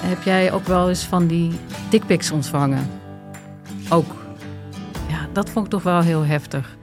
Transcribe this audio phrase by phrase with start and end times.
[0.00, 1.52] Heb jij ook wel eens van die
[1.90, 2.90] dickpics ontvangen?
[3.88, 4.14] Ook.
[5.08, 6.76] Ja, dat vond ik toch wel heel heftig.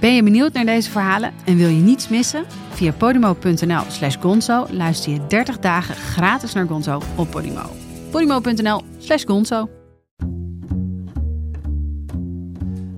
[0.00, 2.44] Ben je benieuwd naar deze verhalen en wil je niets missen?
[2.70, 7.70] Via podimo.nl slash gonzo luister je 30 dagen gratis naar Gonzo op Podimo.
[8.10, 9.68] podimo.nl slash gonzo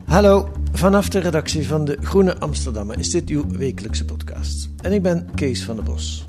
[0.05, 4.69] Hallo, vanaf de redactie van de Groene Amsterdammer is dit uw wekelijkse podcast.
[4.83, 6.25] En ik ben Kees van der Bos.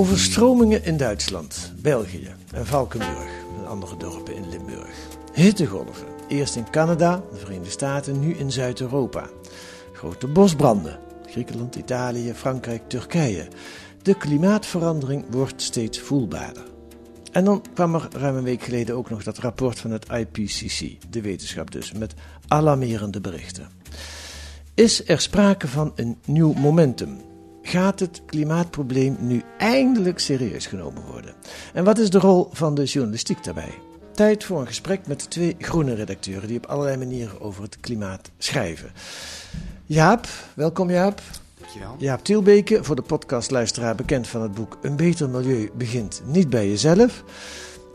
[0.00, 4.94] Overstromingen in Duitsland, België en Valkenburg en andere dorpen in Limburg.
[5.32, 9.28] Hittegolven, eerst in Canada, de Verenigde Staten, nu in Zuid-Europa.
[9.92, 13.48] Grote bosbranden, Griekenland, Italië, Frankrijk, Turkije.
[14.02, 16.64] De klimaatverandering wordt steeds voelbaarder.
[17.32, 20.96] En dan kwam er ruim een week geleden ook nog dat rapport van het IPCC,
[21.10, 22.14] de wetenschap dus, met
[22.48, 23.68] alarmerende berichten.
[24.74, 27.28] Is er sprake van een nieuw momentum?
[27.62, 31.34] Gaat het klimaatprobleem nu eindelijk serieus genomen worden?
[31.74, 33.78] En wat is de rol van de journalistiek daarbij?
[34.12, 38.30] Tijd voor een gesprek met twee groene redacteuren die op allerlei manieren over het klimaat
[38.38, 38.90] schrijven.
[39.84, 41.20] Jaap, welkom Jaap.
[41.58, 41.94] Dankjewel.
[41.98, 46.68] Jaap Tielbeke, voor de podcastluisteraar bekend van het boek Een beter milieu begint niet bij
[46.68, 47.24] jezelf.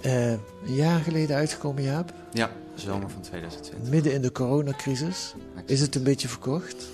[0.02, 2.14] Uh, een jaar geleden uitgekomen Jaap.
[2.32, 3.92] Ja, zomer van 2020.
[3.92, 5.34] Midden in de coronacrisis.
[5.66, 6.88] Is het een beetje verkocht?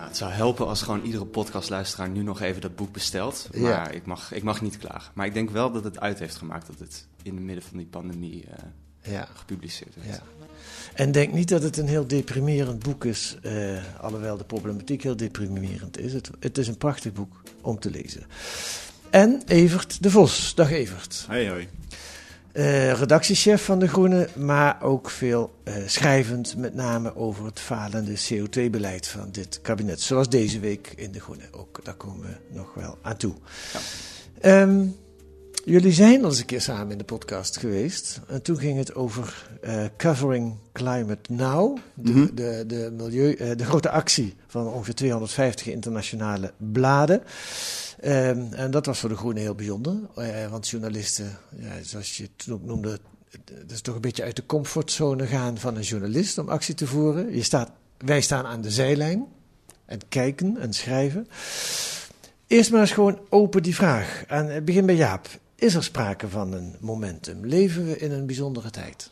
[0.00, 3.48] Nou, het zou helpen als gewoon iedere podcastluisteraar nu nog even dat boek bestelt.
[3.52, 3.88] Maar ja.
[3.88, 5.12] ik, mag, ik mag niet klagen.
[5.14, 7.76] Maar ik denk wel dat het uit heeft gemaakt dat het in het midden van
[7.76, 9.28] die pandemie uh, ja.
[9.34, 10.08] gepubliceerd werd.
[10.08, 10.22] Ja.
[10.94, 15.16] En denk niet dat het een heel deprimerend boek is, uh, alhoewel de problematiek heel
[15.16, 16.12] deprimerend is.
[16.12, 18.22] Het, het, is een prachtig boek om te lezen.
[19.10, 20.54] En Evert de Vos.
[20.54, 21.24] Dag Evert.
[21.28, 21.68] Hoi hoi.
[22.52, 28.18] Uh, redactiechef van De Groene, maar ook veel uh, schrijvend, met name over het falende
[28.18, 30.00] CO2-beleid van dit kabinet.
[30.00, 31.44] Zoals deze week in De Groene.
[31.52, 33.34] Ook daar komen we nog wel aan toe.
[34.40, 34.60] Ja.
[34.62, 34.96] Um,
[35.64, 38.20] Jullie zijn al eens een keer samen in de podcast geweest.
[38.28, 41.78] En toen ging het over uh, Covering Climate Now.
[41.94, 42.34] De, mm -hmm.
[42.34, 47.22] de, de, milieu, uh, de grote actie van ongeveer 250 internationale bladen.
[48.04, 49.96] Um, en dat was voor de Groenen heel bijzonder.
[50.18, 52.98] Uh, want journalisten, ja, zoals je het toen ook noemde,
[53.44, 56.86] dat is toch een beetje uit de comfortzone gaan van een journalist om actie te
[56.86, 57.34] voeren.
[57.34, 59.26] Je staat, wij staan aan de zijlijn
[59.84, 61.28] en kijken en schrijven.
[62.46, 64.24] Eerst maar eens gewoon open die vraag.
[64.26, 65.28] En begin bij Jaap.
[65.60, 67.46] Is er sprake van een momentum?
[67.46, 69.10] Leven we in een bijzondere tijd?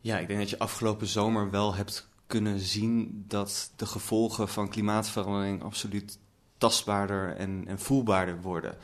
[0.00, 4.68] Ja, ik denk dat je afgelopen zomer wel hebt kunnen zien dat de gevolgen van
[4.68, 6.18] klimaatverandering absoluut
[6.58, 8.76] tastbaarder en, en voelbaarder worden.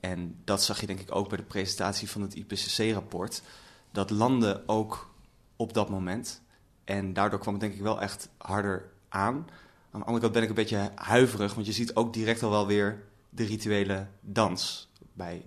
[0.00, 3.42] En dat zag je denk ik ook bij de presentatie van het IPCC-rapport.
[3.90, 5.14] Dat landen ook
[5.56, 6.42] op dat moment.
[6.84, 9.46] En daardoor kwam het denk ik wel echt harder aan.
[9.90, 12.50] Aan de andere kant ben ik een beetje huiverig, want je ziet ook direct al
[12.50, 14.87] wel weer de rituele dans
[15.18, 15.42] bij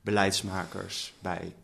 [0.00, 1.54] beleidsmakers, bij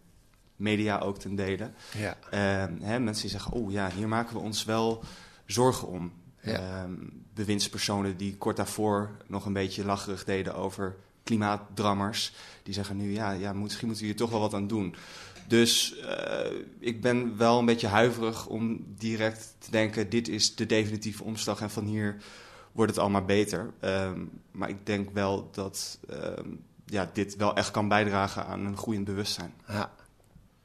[0.56, 1.70] media ook ten dele.
[1.96, 2.16] Ja.
[2.24, 5.04] Uh, hè, mensen die zeggen, oh ja, hier maken we ons wel
[5.46, 6.12] zorgen om.
[6.40, 6.84] Ja.
[6.84, 6.90] Uh,
[7.34, 12.32] bewindspersonen die kort daarvoor nog een beetje lacherig deden over klimaatdrammers.
[12.62, 14.94] Die zeggen nu, ja, ja misschien moeten we hier toch wel wat aan doen.
[15.46, 20.66] Dus uh, ik ben wel een beetje huiverig om direct te denken, dit is de
[20.66, 22.16] definitieve omslag en van hier
[22.72, 23.70] wordt het allemaal beter.
[23.80, 26.60] Um, maar ik denk wel dat um,
[26.92, 29.52] ja, dit wel echt kan bijdragen aan een groeiend bewustzijn.
[29.68, 29.92] Ja.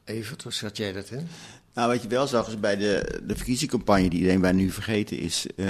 [0.04, 1.28] Evert, hoe schat jij dat in?
[1.74, 5.19] Nou, wat je wel zag is bij de, de verkiezingscampagne die iedereen bij nu vergeten
[5.19, 5.68] is, uh,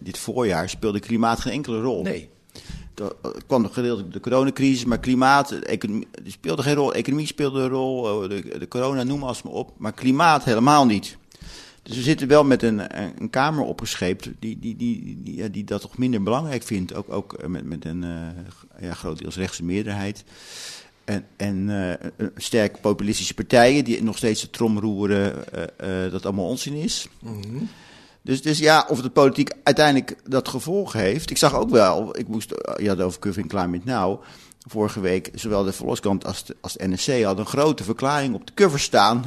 [0.00, 2.02] dit voorjaar speelde klimaat geen enkele rol.
[2.02, 2.28] Nee.
[2.94, 6.94] Er kwam nog gedeeltelijk de coronacrisis, maar klimaat economie, speelde geen rol.
[6.94, 9.72] Economie speelde een rol, de, de corona, noem maar op.
[9.76, 11.16] Maar klimaat helemaal niet.
[11.82, 15.64] Dus we zitten wel met een, een Kamer opgescheept die, die, die, die, ja, die
[15.64, 16.94] dat toch minder belangrijk vindt.
[16.94, 20.24] Ook, ook met, met een uh, ja, grotendeels rechtse meerderheid.
[21.04, 26.48] En, en uh, sterke populistische partijen die nog steeds de trom roeren uh, dat allemaal
[26.48, 27.08] onzin is.
[27.20, 27.68] Mm -hmm.
[28.22, 31.30] Dus, dus ja, of de politiek uiteindelijk dat gevolg heeft.
[31.30, 32.54] Ik zag ook wel, ik moest,
[32.86, 34.22] had over Covering Climate Now.
[34.68, 38.46] Vorige week, zowel de Verloskant als de, als de NSC hadden een grote verklaring op
[38.46, 39.24] de cover staan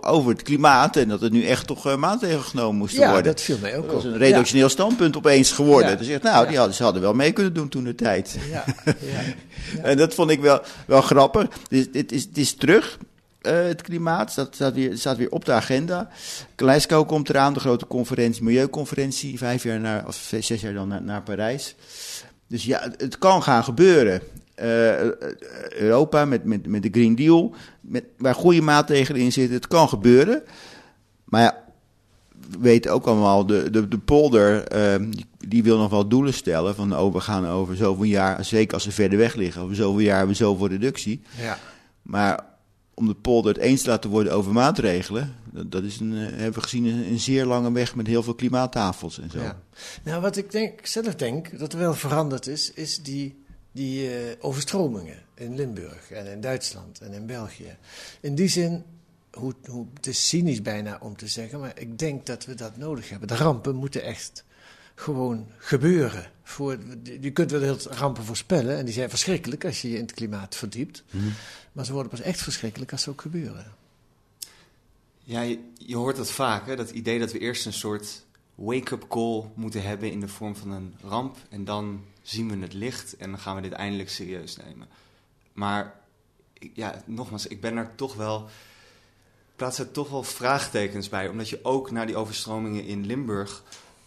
[0.00, 0.96] over het klimaat.
[0.96, 3.32] En dat er nu echt toch uh, maatregelen genomen moesten ja, worden.
[3.32, 5.90] dat viel mij ook Dat was een redactioneel standpunt opeens geworden.
[5.90, 5.96] Ja.
[5.96, 8.38] Dus echt, nou, die hadden, ze hadden wel mee kunnen doen toen de tijd.
[9.82, 11.48] en dat vond ik wel, wel grappig.
[11.68, 12.98] Dus, het, is, het is terug.
[13.42, 16.08] Uh, het klimaat dat staat weer, staat weer op de agenda.
[16.56, 21.02] Glasgow komt eraan, de grote conferentie, milieuconferentie, vijf jaar naar, of zes jaar dan naar,
[21.02, 21.74] naar Parijs.
[22.48, 24.22] Dus ja, het, het kan gaan gebeuren.
[24.62, 25.20] Uh,
[25.70, 29.88] Europa met, met, met de Green Deal, met, waar goede maatregelen in zitten, het kan
[29.88, 30.42] gebeuren.
[31.24, 31.64] Maar ja,
[32.50, 36.34] we weten ook allemaal, de, de, de polder, uh, die, die, wil nog wel doelen
[36.34, 36.74] stellen.
[36.74, 40.00] Van oh, we gaan over zoveel jaar, zeker als ze verder weg liggen, over zoveel
[40.00, 41.22] jaar hebben we zoveel reductie.
[41.40, 41.58] Ja.
[42.02, 42.44] Maar
[42.94, 46.26] om de polder het eens te laten worden over maatregelen, dat, dat is een, uh,
[46.26, 49.40] hebben we gezien een, een, zeer lange weg met heel veel klimaattafels en zo.
[49.40, 49.58] Ja.
[50.04, 53.43] Nou, wat ik denk, zelf denk dat er wel veranderd is, is die,
[53.74, 57.76] die uh, overstromingen in Limburg en in Duitsland en in België.
[58.20, 58.84] In die zin,
[59.32, 62.76] hoe, hoe, het is cynisch bijna om te zeggen, maar ik denk dat we dat
[62.76, 63.28] nodig hebben.
[63.28, 64.44] De rampen moeten echt
[64.94, 66.30] gewoon gebeuren.
[66.42, 66.78] Voor,
[67.20, 70.14] je kunt wel heel rampen voorspellen en die zijn verschrikkelijk als je je in het
[70.14, 71.02] klimaat verdiept.
[71.10, 71.24] Mhm.
[71.24, 71.32] Mm.
[71.72, 73.72] Maar ze worden pas echt verschrikkelijk als ze ook gebeuren.
[75.24, 76.76] Ja, je, je hoort dat vaak, hè?
[76.76, 78.24] dat idee dat we eerst een soort
[78.54, 81.36] wake-up call moeten hebben in de vorm van een ramp.
[81.48, 84.88] En dan zien we het licht en dan gaan we dit eindelijk serieus nemen.
[85.52, 86.00] Maar
[86.72, 88.48] ja, nogmaals, ik ben er toch wel.
[89.56, 91.28] plaats er toch wel vraagtekens bij.
[91.28, 93.62] Omdat je ook na die overstromingen in Limburg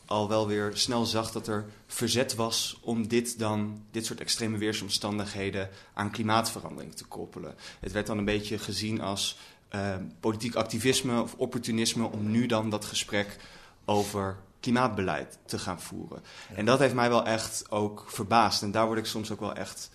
[0.05, 4.57] al wel weer snel zag dat er verzet was om dit dan, dit soort extreme
[4.57, 7.55] weersomstandigheden aan klimaatverandering te koppelen.
[7.79, 9.37] Het werd dan een beetje gezien als
[9.75, 13.37] uh, politiek activisme of opportunisme om nu dan dat gesprek
[13.85, 16.23] over klimaatbeleid te gaan voeren.
[16.49, 16.55] Ja.
[16.55, 18.61] En dat heeft mij wel echt ook verbaasd.
[18.61, 19.89] En daar word ik soms ook wel echt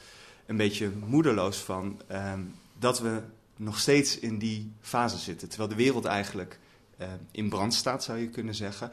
[0.46, 2.00] een beetje moedeloos van.
[2.12, 3.22] Um, dat we
[3.56, 5.48] nog steeds in die fase zitten.
[5.48, 6.58] Terwijl de wereld eigenlijk
[7.00, 8.90] uh, in brand staat, zou je kunnen zeggen.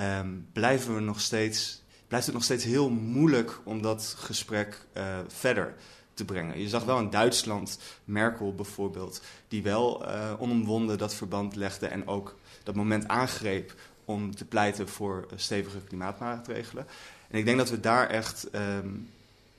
[0.00, 5.18] Um, blijven we nog steeds, blijft het nog steeds heel moeilijk om dat gesprek uh,
[5.26, 5.74] verder
[6.14, 6.60] te brengen.
[6.60, 12.06] Je zag wel in Duitsland Merkel bijvoorbeeld, die wel uh, onomwonden dat verband legde en
[12.06, 13.74] ook dat moment aangreep
[14.08, 16.86] om te pleiten voor stevige klimaatmaatregelen.
[17.30, 19.08] En ik denk dat we daar echt um,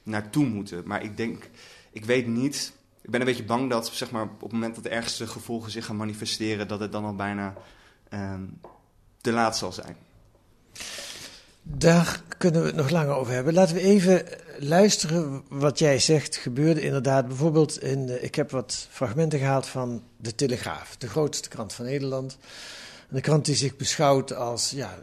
[0.04, 0.82] naartoe moeten.
[0.86, 1.50] Maar ik denk,
[1.92, 2.72] ik weet niet.
[3.02, 5.72] Ik ben een beetje bang dat zeg maar, op het moment dat de ergste gevolgen
[5.72, 7.54] zich gaan manifesteren, dat het dan al bijna
[8.14, 8.60] um,
[9.22, 9.96] te laat zal zijn.
[11.62, 13.54] Daar kunnen we het nog langer over hebben.
[13.54, 14.26] Laten we even
[14.60, 16.36] luisteren wat jij zegt.
[16.36, 18.24] Gebeurde inderdaad bijvoorbeeld in.
[18.24, 22.38] Ik heb wat fragmenten gehaald van de Telegraaf, de grootste krant van Nederland.
[23.12, 24.98] Een krant die zich beschouwt als ja,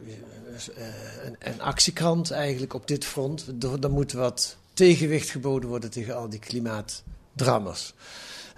[1.25, 3.47] een, een actiekrant eigenlijk op dit front.
[3.83, 7.95] Er, moet wat tegenwicht geboden worden tegen al die klimaatdrammers.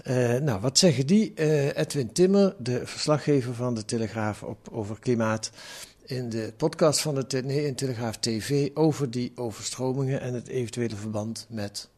[0.06, 1.32] Uh, nou, wat zeggen die?
[1.34, 5.50] Uh, Edwin Timmer, de verslaggever van de Telegraaf op, over klimaat,
[6.04, 10.96] in de podcast van de nee, in Telegraaf TV over die overstromingen en het eventuele
[10.96, 11.88] verband met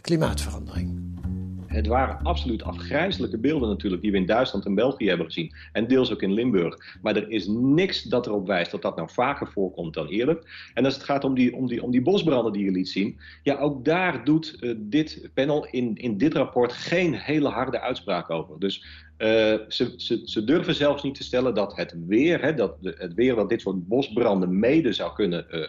[0.00, 1.39] klimaatverandering.
[1.70, 5.54] Het waren absoluut afgrijzelijke beelden natuurlijk die we in Duitsland en België hebben gezien.
[5.72, 6.98] En deels ook in Limburg.
[7.02, 10.38] Maar er is niks dat erop wijst dat dat nou vaker voorkomt dan eerder.
[10.74, 13.18] En als het gaat om die, om die, om die bosbranden die je liet zien.
[13.42, 18.30] Ja, ook daar doet uh, dit panel in, in dit rapport geen hele harde uitspraak
[18.30, 18.58] over.
[18.58, 18.84] Dus
[19.18, 19.26] uh,
[19.68, 23.34] ze, ze, ze, durven zelfs niet te stellen dat het weer, hè, dat het weer
[23.34, 25.68] dat dit soort bosbranden mede zou kunnen uh,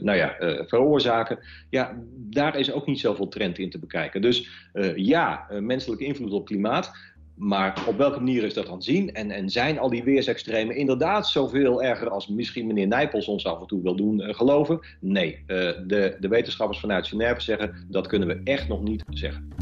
[0.00, 1.38] nou ja, veroorzaken.
[1.70, 4.20] Ja, daar is ook niet zoveel trend in te bekijken.
[4.20, 4.48] Dus
[4.96, 7.14] ja, menselijke invloed op klimaat.
[7.34, 9.14] Maar op welke manier is dat dan zien?
[9.14, 13.60] En, en zijn al die weersextremen inderdaad zoveel erger als misschien meneer Nijpels ons af
[13.60, 14.80] en toe wil doen geloven?
[15.00, 19.52] Nee, de, de wetenschappers vanuit Genève zeggen dat kunnen we echt nog niet zeggen.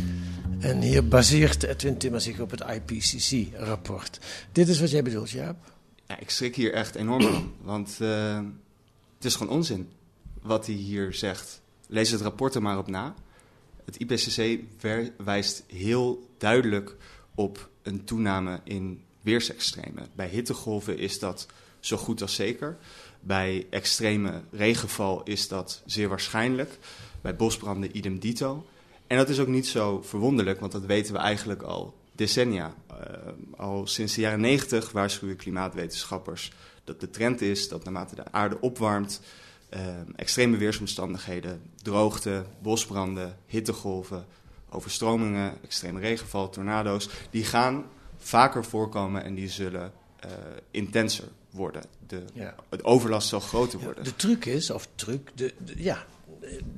[0.64, 4.18] En hier baseert Edwin Timmer zich op het IPCC-rapport.
[4.52, 5.56] Dit is wat jij bedoelt, Jaap?
[6.06, 7.52] Ja, ik schrik hier echt enorm van.
[7.62, 8.38] Want uh,
[9.24, 9.88] het is gewoon onzin
[10.42, 11.60] wat hij hier zegt.
[11.86, 13.14] Lees het rapport er maar op na.
[13.84, 14.60] Het IPCC
[15.24, 16.96] wijst heel duidelijk
[17.34, 20.08] op een toename in weersextremen.
[20.14, 21.46] Bij hittegolven is dat
[21.80, 22.76] zo goed als zeker.
[23.20, 26.78] Bij extreme regenval is dat zeer waarschijnlijk.
[27.20, 28.66] Bij bosbranden idem dito.
[29.06, 32.74] En dat is ook niet zo verwonderlijk, want dat weten we eigenlijk al decennia.
[32.90, 32.96] Uh,
[33.56, 36.52] al sinds de jaren 90 waarschuwen klimaatwetenschappers
[36.84, 39.20] dat de trend is dat naarmate de aarde opwarmt,
[39.74, 39.80] uh,
[40.16, 44.26] extreme weersomstandigheden, droogte, bosbranden, hittegolven,
[44.68, 47.84] overstromingen, extreme regenval, tornado's, die gaan
[48.16, 49.92] vaker voorkomen en die zullen
[50.24, 50.30] uh,
[50.70, 51.82] intenser worden.
[52.06, 52.54] De, ja.
[52.68, 54.04] Het overlast zal groter worden.
[54.04, 56.04] Ja, de truc is, of truc, de, de, ja,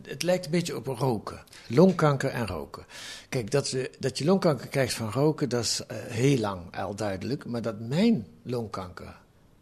[0.03, 1.45] het lijkt een beetje op roken.
[1.69, 2.87] Longkanker en roken.
[3.29, 6.95] Kijk, dat, we, dat je longkanker krijgt van roken, dat is uh, heel lang al
[6.95, 7.47] duidelijk.
[7.47, 9.17] Maar dat mijn longkanker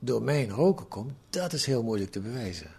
[0.04, 2.70] door mijn roken komt, dat is heel moeilijk te bewijzen.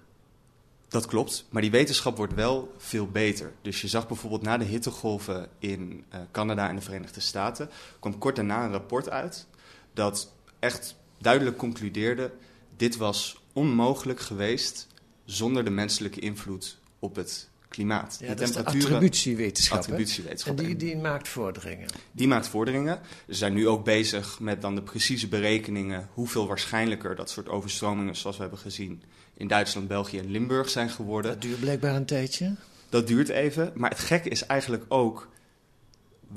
[0.87, 3.53] Dat klopt, maar die wetenschap wordt wel veel beter.
[3.61, 8.17] Dus je zag bijvoorbeeld na de hittegolven in uh, Canada en de Verenigde Staten, kwam
[8.17, 9.47] kort daarna een rapport uit
[9.93, 12.31] dat echt duidelijk concludeerde:
[12.77, 14.87] dit was onmogelijk geweest
[15.25, 18.17] zonder de menselijke invloed op het klimaat.
[18.19, 19.77] Ja, dat is de attributiewetenschap.
[19.77, 20.59] attributiewetenschap.
[20.59, 21.87] En die, die maakt vorderingen.
[22.11, 22.99] Die maakt vorderingen.
[23.27, 26.09] Ze zijn nu ook bezig met dan de precieze berekeningen...
[26.13, 29.03] hoeveel waarschijnlijker dat soort overstromingen zoals we hebben gezien...
[29.33, 31.31] in Duitsland, België en Limburg zijn geworden.
[31.31, 32.55] Dat duurt blijkbaar een tijdje.
[32.89, 33.71] Dat duurt even.
[33.75, 35.29] Maar het gekke is eigenlijk ook...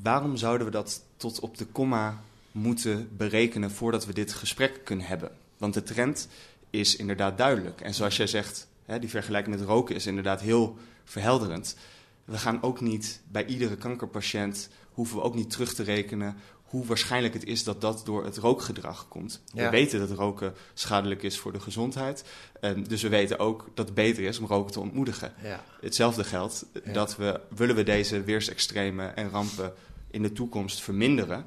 [0.02, 3.70] waarom zouden we dat tot op de komma moeten berekenen...
[3.70, 5.30] voordat we dit gesprek kunnen hebben?
[5.58, 6.28] Want de trend
[6.70, 7.80] is inderdaad duidelijk.
[7.80, 11.76] En zoals jij zegt, hè, die vergelijking met roken is inderdaad heel verhelderend.
[12.24, 16.84] We gaan ook niet bij iedere kankerpatiënt, hoeven we ook niet terug te rekenen hoe
[16.84, 19.42] waarschijnlijk het is dat dat door het rookgedrag komt.
[19.54, 22.24] We weten dat roken schadelijk is voor de gezondheid.
[22.60, 25.32] En dus we weten ook dat het beter is om roken te ontmoedigen.
[25.42, 25.64] Ja.
[25.80, 29.72] Hetzelfde geldt dat we, willen we deze weersextremen en rampen
[30.10, 31.46] in de toekomst verminderen...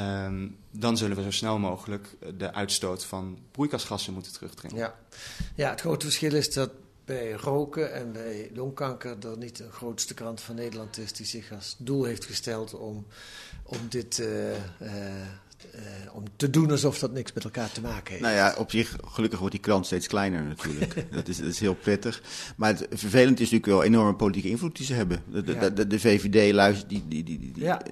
[0.00, 4.76] Ehm, dan zullen we zo snel mogelijk de uitstoot van broeikasgassen moeten terugdringen.
[4.76, 4.94] Ja.
[5.54, 6.70] ja, het grote verschil is dat
[7.04, 11.52] bij roken en bij longkanker er niet de grootste krant van Nederland is die zich
[11.52, 13.06] als doel heeft gesteld om,
[13.62, 14.58] om dit uh, uh,
[16.12, 18.22] om te doen alsof dat niks met elkaar te maken heeft.
[18.22, 20.94] Nou ja, op zich, gelukkig wordt die krant steeds kleiner natuurlijk.
[21.12, 22.22] dat, is, dat is heel prettig.
[22.56, 25.22] Maar het vervelend is natuurlijk wel enorme politieke invloed die ze hebben.
[25.30, 27.82] De, de, de, de VVD luistert, die, die, die, die, ja.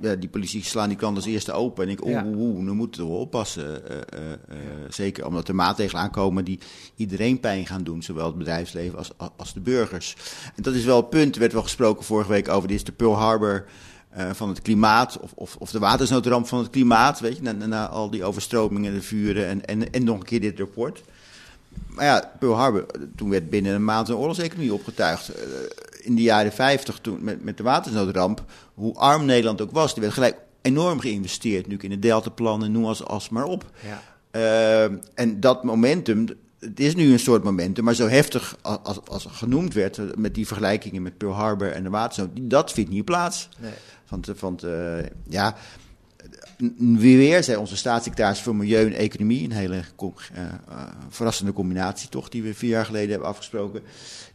[0.00, 1.84] die, die politici slaan die krant als eerste open.
[1.84, 3.82] En ik, oeh, nu moeten we oppassen.
[3.90, 6.58] Uh, uh, zeker omdat er maatregelen aankomen die
[6.96, 8.02] iedereen pijn gaan doen.
[8.02, 10.16] Zowel het bedrijfsleven als, als de burgers.
[10.56, 11.34] En dat is wel het punt.
[11.34, 13.66] Er werd wel gesproken vorige week over, dit is de Pearl Harbor...
[14.18, 17.52] Uh, van het klimaat, of, of, of de watersnoodramp van het klimaat, weet je, na,
[17.52, 21.02] na al die overstromingen, de vuren en, en, en nog een keer dit rapport.
[21.88, 22.86] Maar ja, Pearl Harbor,
[23.16, 25.30] toen werd binnen een maand een oorlogseconomie opgetuigd.
[25.36, 25.42] Uh,
[26.00, 30.00] in de jaren 50, toen, met, met de watersnoodramp, hoe arm Nederland ook was, er
[30.00, 33.70] werd gelijk enorm geïnvesteerd, nu in de deltaplannen, noem als, als maar op.
[33.80, 34.02] Ja.
[34.32, 36.26] Uh, en dat momentum,
[36.60, 40.46] het is nu een soort momentum, maar zo heftig als, als genoemd werd, met die
[40.46, 43.48] vergelijkingen met Pearl Harbor en de watersnood, dat vindt niet plaats.
[43.58, 43.72] Nee.
[44.08, 44.98] Want, want uh,
[45.28, 45.56] ja,
[46.78, 52.28] weer zei onze staatssecretaris voor Milieu en Economie, een hele uh, uh, verrassende combinatie toch,
[52.28, 53.82] die we vier jaar geleden hebben afgesproken.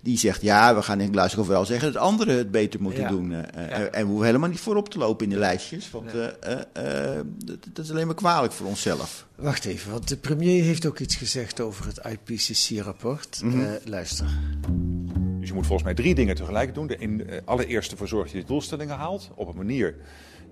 [0.02, 3.10] Die zegt, ja, we gaan in Glasgow wel zeggen dat anderen het beter moeten ja.
[3.10, 3.30] doen.
[3.32, 3.46] Ja.
[3.52, 7.92] En we hoeven helemaal niet voorop te lopen in de lijstjes, want dat, dat, is
[7.92, 9.26] alleen maar kwalijk voor onszelf.
[9.36, 13.42] Wacht even, want de premier heeft ook iets gezegd over het IPCC-rapport.
[13.44, 13.78] Mm -hmm.
[13.86, 14.28] luister.
[15.46, 16.88] Dus je moet volgens mij drie dingen tegelijk doen.
[16.88, 19.30] De in, uh, allereerst ervoor zorgen dat je de doelstellingen haalt.
[19.36, 19.96] Op een manier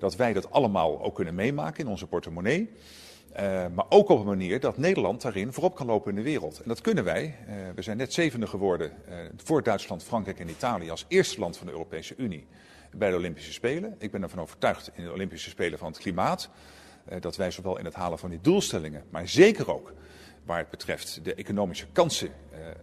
[0.04, 2.70] dat wij dat allemaal ook kunnen meemaken in onze portemonnee.
[3.40, 3.40] Uh,
[3.76, 6.62] maar ook op een manier dat Nederland daarin voorop kan lopen in de wereld.
[6.62, 7.36] En dat kunnen wij.
[7.48, 8.92] Uh, we zijn net zevende geworden
[9.36, 12.48] voor Duitsland, Frankrijk en Italië als eerste land van de Europese Unie
[12.92, 13.96] bij de Olympische Spelen.
[14.00, 16.50] Ik ben ervan overtuigd in de Olympische Spelen van het klimaat.
[17.20, 19.94] dat wij zowel in het halen van die doelstellingen, maar zeker ook
[20.46, 22.32] waar het betreft de economische kansen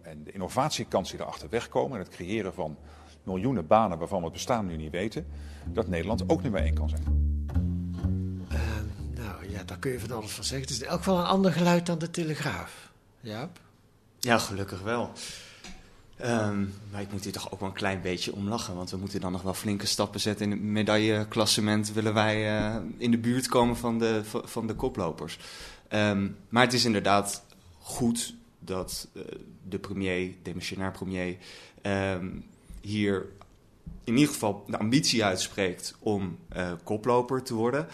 [0.01, 1.97] en de innovatiekansen die erachter wegkomen.
[1.97, 2.77] En het creëren van
[3.23, 5.25] miljoenen banen waarvan we het bestaan nu niet weten.
[5.65, 7.03] Dat Nederland ook nummer één kan zijn.
[8.51, 8.59] Uh,
[9.15, 10.67] nou ja, daar kun je van alles van zeggen.
[10.67, 12.91] Het is in elk geval een ander geluid dan de Telegraaf.
[13.19, 13.59] Jaap?
[14.19, 15.11] Ja, gelukkig wel.
[16.25, 18.75] Um, maar ik moet hier toch ook wel een klein beetje om lachen.
[18.75, 21.93] Want we moeten dan nog wel flinke stappen zetten in het medailleklassement.
[21.93, 25.39] Willen wij uh, in de buurt komen van de, van de koplopers.
[25.89, 27.43] Um, maar het is inderdaad
[27.79, 29.23] goed dat uh,
[29.67, 31.37] de premier, demissionair premier,
[31.81, 32.43] um,
[32.81, 33.25] hier
[34.03, 37.87] in ieder geval de ambitie uitspreekt om uh, koploper te worden.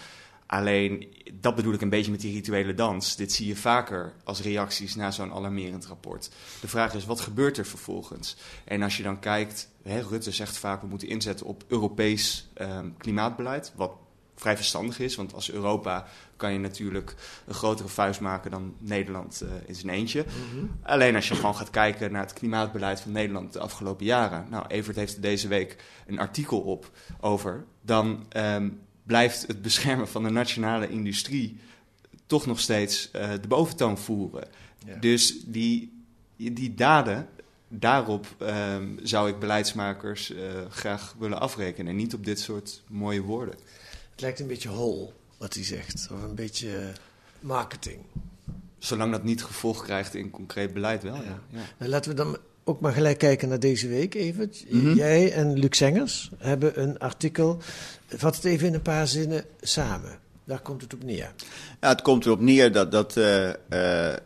[0.46, 3.15] Alleen, dat bedoel ik een beetje met die rituele dans.
[3.15, 6.29] Dit zie je vaker als reacties na zo'n alarmerend rapport.
[6.62, 8.36] De vraag is, wat gebeurt er vervolgens?
[8.65, 10.82] En als je dan kijkt, hè, Rutte zegt vaak...
[10.82, 13.72] we moeten inzetten op Europees um, klimaatbeleid...
[13.75, 13.91] wat
[14.39, 15.15] vrij verstandig is.
[15.15, 17.15] Want als Europa kan je natuurlijk
[17.46, 20.25] een grotere vuist maken dan Nederland uh, in zijn eentje.
[20.27, 20.72] Mm -hmm.
[20.84, 24.46] Alleen als je gewoon gaat kijken naar het klimaatbeleid van Nederland de afgelopen jaren.
[24.50, 27.65] Nou, Evert heeft er deze week een artikel op over.
[27.82, 31.60] Dan um, blijft het beschermen van de nationale industrie
[32.25, 34.48] toch nog steeds uh, de boventoon voeren.
[34.86, 34.96] Ja.
[34.96, 36.03] Dus die,
[36.36, 37.29] die daden,
[37.67, 40.39] daarop um, zou ik beleidsmakers uh,
[40.70, 41.91] graag willen afrekenen.
[41.91, 43.56] En niet op dit soort mooie woorden.
[44.17, 46.07] Het lijkt een beetje hol, wat hij zegt.
[46.12, 46.91] Of een beetje
[47.39, 48.00] marketing.
[48.77, 51.39] Zolang dat niet gevolg krijgt in concreet beleid wel, ja.
[51.50, 51.59] ja.
[51.77, 54.51] Nou, laten we dan ook maar gelijk kijken naar deze week even.
[54.69, 54.93] Mhm.
[54.93, 57.57] Jij en Luc Zengers hebben een artikel.
[58.07, 60.19] Vat het even in een paar zinnen samen.
[60.43, 61.33] Daar komt het op neer.
[61.81, 64.17] Ja, het komt erop neer dat, dat eh, eh,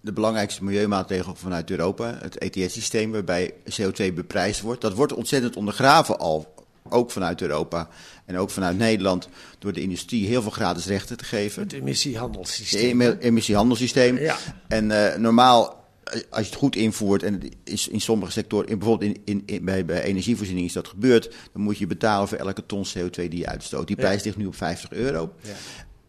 [0.00, 6.18] de belangrijkste milieumaatregel vanuit Europa, het ETS-systeem, waarbij CO2 beprijsd wordt, dat wordt ontzettend ondergraven
[6.18, 6.53] al,
[6.90, 7.88] ook vanuit Europa
[8.24, 11.62] en ook vanuit Nederland, door de industrie heel veel gratis rechten te geven.
[11.62, 13.00] Het Het emissiehandelssysteem.
[13.00, 14.18] em- emissiehandelssysteem.
[14.18, 14.36] Ja.
[14.68, 18.68] En eh, normaal, eh, als je het goed invoert, en het is in sommige sectoren,
[18.68, 22.28] in, bijvoorbeeld in, in, in- bij, bij energievoorziening is dat gebeurd, dan moet je betalen
[22.28, 23.86] voor elke ton CO2 die je uitstoot.
[23.86, 24.02] Die Ja.
[24.02, 25.32] prijs ligt nu op 50 euro.
[25.42, 25.50] Ja.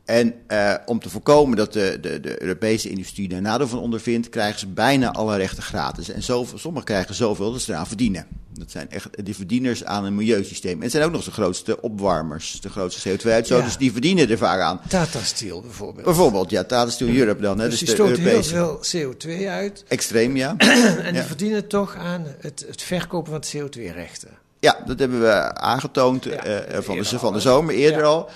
[0.05, 4.29] En eh, om te voorkomen dat de, de, de Europese industrie daar nadeel van ondervindt,
[4.29, 6.09] krijgen ze bijna alle rechten gratis.
[6.09, 8.25] En zoveel, sommigen krijgen zoveel dat ze eraan verdienen.
[8.53, 10.75] Dat zijn echt de verdieners aan een milieusysteem.
[10.77, 13.79] En het zijn ook nog de grootste opwarmers, de grootste CO2-uitstoters, Ja.
[13.79, 14.79] die verdienen er vaak aan.
[14.87, 16.05] Tata Steel bijvoorbeeld.
[16.05, 18.55] Bijvoorbeeld, ja, Tata Steel Europe dan, hè, dus dus, die de stoten heel Europese.
[18.89, 19.83] veel CO2 uit.
[19.87, 20.55] Extreem, ja.
[20.57, 21.23] En die Ja.
[21.27, 24.29] verdienen toch aan het, het verkopen van CO2-rechten.
[24.59, 28.05] Ja, dat hebben we aangetoond Ja, eh, van, de, van de zomer, eerder Ja.
[28.05, 28.29] al.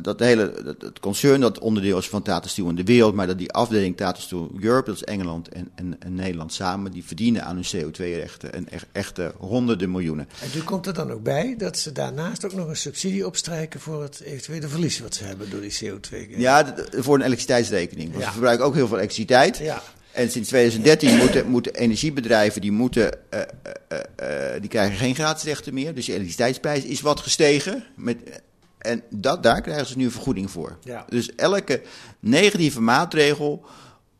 [0.00, 3.26] Dat hele, dat, het concern dat onderdeel is van Tata Steel in de wereld, maar
[3.26, 7.04] dat die afdeling Tata Steel Europe, dat is Engeland en, en, en Nederland samen, die
[7.04, 10.28] verdienen aan hun CO2-rechten en echt, echte honderden miljoenen.
[10.42, 13.80] En nu komt er dan ook bij dat ze daarnaast ook nog een subsidie opstrijken
[13.80, 16.36] voor het eventuele verlies wat ze hebben door die CO2.
[16.36, 18.08] Ja, voor een elektriciteitsrekening.
[18.08, 18.26] Want Ja.
[18.26, 19.58] ze verbruiken ook heel veel elektriciteit.
[19.58, 19.82] Ja.
[20.12, 23.40] En sinds 2013 moeten, moeten energiebedrijven die moeten, eh,
[24.60, 25.94] die krijgen geen gratis rechten meer.
[25.94, 27.84] Dus de elektriciteitsprijs is wat gestegen.
[27.96, 28.16] Met,
[28.80, 30.78] en dat, daar krijgen ze nu een vergoeding voor.
[30.84, 31.04] Ja.
[31.08, 31.82] Dus elke
[32.20, 33.64] negatieve maatregel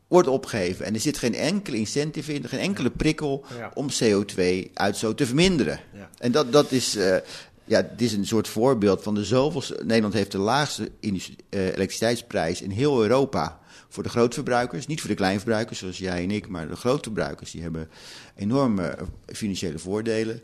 [0.09, 0.85] wordt opgeheven.
[0.85, 3.71] En er zit geen enkele incentive in, geen enkele prikkel Ja.
[3.75, 5.81] om CO2-uitstoot te verminderen.
[5.93, 6.11] Ja.
[6.19, 7.17] En dat, dat is, eh,
[7.65, 9.81] ja, dit is een soort voorbeeld van de zoveelste.
[9.85, 11.11] Nederland heeft de laagste eh,
[11.51, 13.59] elektriciteitsprijs in heel Europa.
[13.89, 17.63] Voor de grootverbruikers, niet voor de kleinverbruikers zoals jij en ik, maar de grootverbruikers die
[17.63, 17.89] hebben
[18.37, 20.41] enorme eh, financiële voordelen.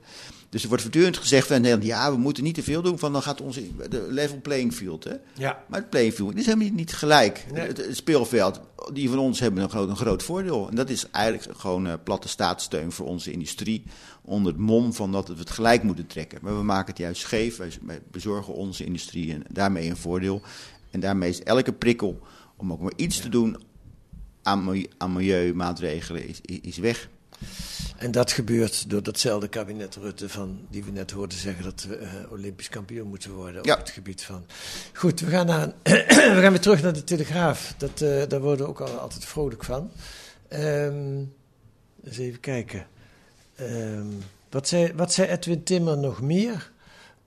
[0.49, 3.13] Dus er wordt voortdurend gezegd van Nederland, ja, we moeten niet te veel doen, van
[3.13, 5.05] dan gaat onze de level playing field.
[5.05, 5.15] Hè?
[5.33, 5.65] Ja.
[5.69, 7.47] Maar het playing field is helemaal niet, gelijk.
[7.53, 7.67] Nee.
[7.67, 8.61] Het, het speelveld,
[8.93, 10.69] die van ons hebben een groot, een groot voordeel.
[10.69, 13.83] En dat is eigenlijk gewoon eh, platte staatssteun voor onze industrie.
[14.23, 16.39] Onder het mom van dat we het gelijk moeten trekken.
[16.43, 17.57] Maar we maken het juist scheef.
[17.57, 20.43] Wij, bezorgen onze industrie en daarmee een voordeel.
[20.91, 22.21] En daarmee is elke prikkel
[22.57, 23.57] om ook maar iets te doen
[24.43, 27.09] aan, milieu, aan milieumaatregelen is, is weg.
[27.99, 31.97] En dat gebeurt door datzelfde kabinet Rutte van, die we net hoorden zeggen dat we
[31.97, 33.73] eh, Olympisch kampioen moeten worden Ja.
[33.73, 34.47] op het gebied van.
[34.93, 35.75] Goed, we gaan, naar een-
[36.37, 37.75] we gaan weer terug naar de Telegraaf.
[37.79, 39.91] Dat, eh, daar worden we ook al, altijd vrolijk van.
[40.49, 41.19] Ehm,
[42.05, 42.87] eens even kijken.
[43.55, 44.07] Ehm,
[44.51, 46.71] wat, zei, wat zei Edwin Timmer nog meer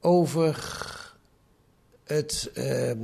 [0.01, 0.57] over
[2.03, 2.97] het ehm,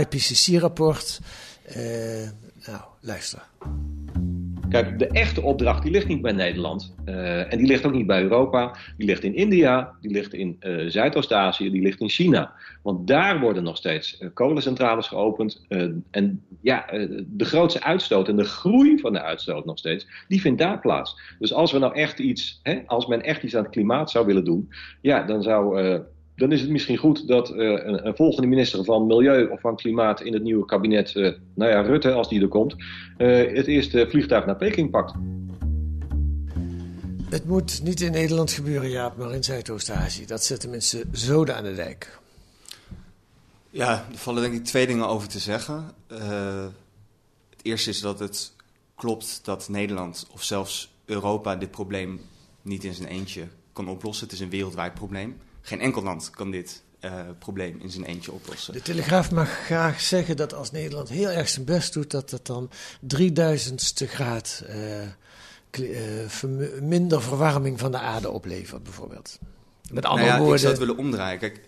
[0.00, 1.20] IPCC-rapport?
[1.64, 1.74] Eh,
[2.66, 3.42] nou, luister.
[4.74, 6.94] Kijk, de echte opdracht die ligt niet bij Nederland.
[7.04, 8.76] eh, en die ligt ook niet bij Europa.
[8.96, 12.52] Die ligt in India, die ligt in eh, Zuidoost-Azië, die ligt in China.
[12.82, 15.66] Want daar worden nog steeds eh, kolencentrales geopend.
[16.10, 16.86] en ja,
[17.26, 21.18] de grootste uitstoot en de groei van de uitstoot nog steeds, die vindt daar plaats.
[21.38, 24.26] Dus als we nou echt iets, hè, als men echt iets aan het klimaat zou
[24.26, 24.68] willen doen,
[25.00, 25.80] ja, dan zou.
[26.36, 29.76] Dan is het misschien goed dat eh, een, een volgende minister van Milieu of van
[29.76, 32.76] Klimaat in het nieuwe kabinet, eh, nou ja, Rutte, als die er komt,
[33.16, 35.14] eh, het eerste vliegtuig naar Peking pakt.
[37.34, 40.26] Het moet niet in Nederland gebeuren, Jaap, maar in Zuidoost-Azië.
[40.26, 42.18] Dat zetten mensen zoden aan de dijk.
[43.70, 45.90] Ja, er vallen denk ik twee dingen over te zeggen.
[46.06, 46.64] Eh,
[47.50, 48.52] het eerste is dat het
[48.94, 52.20] klopt dat Nederland of zelfs Europa dit probleem
[52.62, 53.42] niet in zijn eentje
[53.72, 54.24] kan oplossen.
[54.24, 55.36] Het is een wereldwijd probleem.
[55.66, 58.72] Geen enkel land kan dit eh, probleem in zijn eentje oplossen.
[58.72, 62.46] De Telegraaf mag graag zeggen dat als Nederland heel erg zijn best doet, dat het
[62.46, 62.70] dan
[63.16, 65.10] 3000ste graad eh, eh,
[66.80, 69.38] minder verwarming van de aarde oplevert, bijvoorbeeld.
[69.90, 70.54] Met andere nou ja, woorden.
[70.54, 71.38] Ik zou het willen omdraaien.
[71.38, 71.60] Kijk,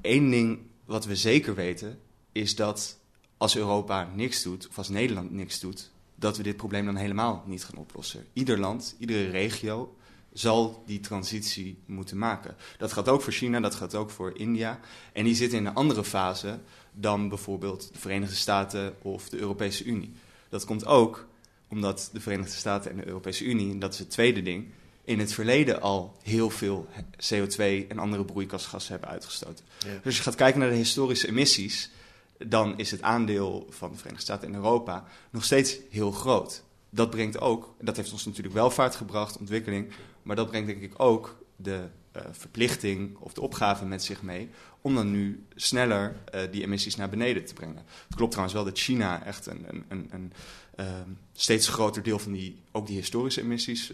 [0.00, 1.98] één ding wat we zeker weten
[2.32, 2.98] is dat
[3.36, 7.44] als Europa niks doet, of als Nederland niks doet, dat we dit probleem dan helemaal
[7.46, 8.26] niet gaan oplossen.
[8.32, 9.94] Ieder land, iedere regio
[10.32, 12.56] zal die transitie moeten maken.
[12.78, 14.80] Dat gaat ook voor China, dat gaat ook voor India.
[15.12, 16.58] En die zitten in een andere fase
[16.92, 20.12] dan bijvoorbeeld de Verenigde Staten of de Europese Unie.
[20.48, 21.28] Dat komt ook
[21.68, 24.66] omdat de Verenigde Staten en de Europese Unie, en dat is het tweede ding,
[25.04, 29.64] in het verleden al heel veel CO2 en andere broeikasgassen hebben uitgestoten.
[29.78, 29.94] Ja.
[29.94, 31.90] Dus als je gaat kijken naar de historische emissies,
[32.38, 36.62] dan is het aandeel van de Verenigde Staten en Europa nog steeds heel groot.
[36.90, 40.94] Dat brengt ook, dat heeft ons natuurlijk welvaart gebracht, ontwikkeling, maar dat brengt denk ik
[40.96, 46.40] ook de uh, verplichting of de opgave met zich mee om dan nu sneller uh,
[46.50, 47.76] die emissies naar beneden te brengen.
[48.06, 50.32] Het klopt trouwens wel dat China echt een, een, een, een
[50.76, 50.86] uh,
[51.32, 53.92] steeds groter deel van die, ook die historische emissies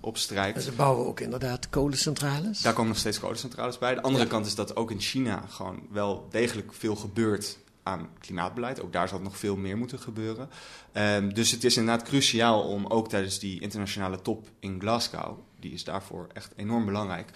[0.00, 0.56] opstrijkt.
[0.56, 2.60] En ze bouwen ook inderdaad kolencentrales?
[2.60, 3.94] Daar komen nog steeds kolencentrales bij.
[3.94, 4.30] De andere ja.
[4.30, 8.82] kant is dat ook in China gewoon wel degelijk veel gebeurt aan klimaatbeleid.
[8.82, 10.48] Ook daar zal nog veel meer moeten gebeuren.
[10.92, 15.72] Um, dus het is inderdaad cruciaal om ook tijdens die internationale top in Glasgow, die
[15.72, 17.30] is daarvoor echt enorm belangrijk,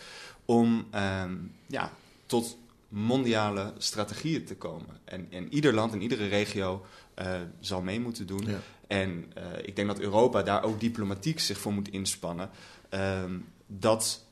[0.44, 0.86] om
[1.24, 1.92] um, ja,
[2.26, 5.00] tot mondiale strategieën te komen.
[5.04, 6.84] En, en ieder land en iedere regio
[7.18, 8.44] uh, zal mee moeten doen.
[8.46, 8.60] Ja.
[8.86, 12.50] En uh, ik denk dat Europa daar ook diplomatiek zich voor moet inspannen.
[12.90, 14.24] Um, dat,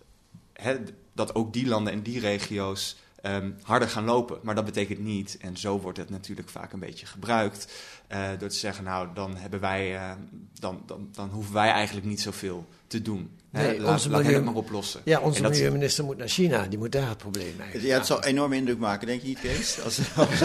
[0.52, 0.76] he,
[1.12, 4.38] dat ook die landen en die regio's um, harder gaan lopen.
[4.42, 7.66] Maar dat betekent niet, en zo wordt het natuurlijk vaak een beetje gebruikt,
[8.12, 10.10] uh, door te zeggen, nou, dan, hebben wij, uh,
[10.58, 13.30] dan, dan, dan hoeven wij eigenlijk niet zoveel te doen.
[13.50, 15.00] Nee, laat, onze laat milieu- hen het maar oplossen.
[15.04, 16.66] Ja, onze dat- milieuminister moet naar China.
[16.66, 17.88] Die moet daar het probleem eigenlijk.
[17.88, 19.80] Ja, het zal enorm indruk maken, denk je niet, Kees?
[19.84, 20.42] Als, als,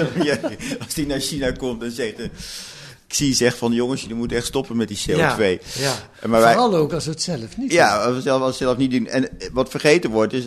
[0.79, 2.19] als die naar China komt en zegt...
[2.19, 2.25] eh,
[3.07, 5.15] ik zie zegt van jongens, jullie moeten echt stoppen met die CO2.
[5.15, 5.95] Ja, ja.
[6.27, 7.77] Maar wij- Vooral ook als we het zelf niet doen.
[7.77, 9.07] Ja, als we zelf, als we zelf niet doen.
[9.07, 10.45] En eh, wat vergeten wordt is,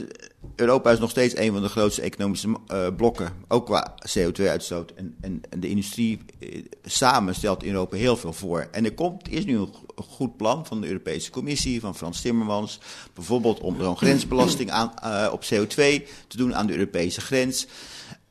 [0.56, 4.92] Europa is nog steeds een van de grootste economische eh, blokken, ook qua CO2-uitstoot.
[4.94, 8.68] En, en, de industrie eh, samen stelt in Europa heel veel voor.
[8.72, 11.94] En er komt, is nu een go- een goed plan van de Europese Commissie, van
[11.94, 12.80] Frans Timmermans,
[13.14, 17.66] bijvoorbeeld om zo'n grensbelasting aan, eh, op CO2 te doen aan de Europese grens.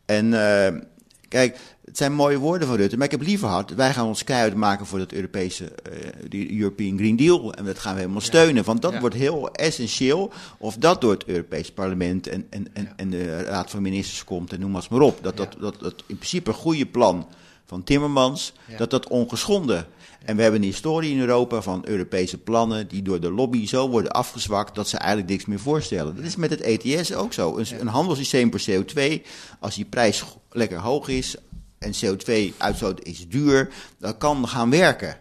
[0.06, 0.34] En
[1.28, 4.24] kijk, het zijn mooie woorden van Rutte, maar ik heb liever gehad, wij gaan ons
[4.24, 5.92] keihard maken voor dat Europese, eh,
[6.30, 7.54] die European Green Deal.
[7.54, 9.00] En dat gaan we helemaal steunen, want dat Ja.
[9.00, 10.32] wordt heel essentieel.
[10.58, 14.54] Of dat door het Europees Parlement en, en, en, en de Raad van Ministers komt
[14.54, 15.20] en noem maar eens maar op.
[15.22, 17.28] Dat dat, dat, dat in principe een goede plan
[17.66, 19.88] van Timmermans, dat dat ongeschonden.
[20.26, 23.90] En we hebben een historie in Europa van Europese plannen die door de lobby zo
[23.90, 26.16] worden afgezwakt dat ze eigenlijk niks meer voorstellen.
[26.16, 27.58] Dat is met het ETS ook zo.
[27.58, 29.22] Een, een handelssysteem voor CO2,
[29.60, 30.24] als die prijs
[30.58, 31.36] lekker hoog is
[31.78, 35.17] en CO2-uitstoot is duur, dat kan gaan werken.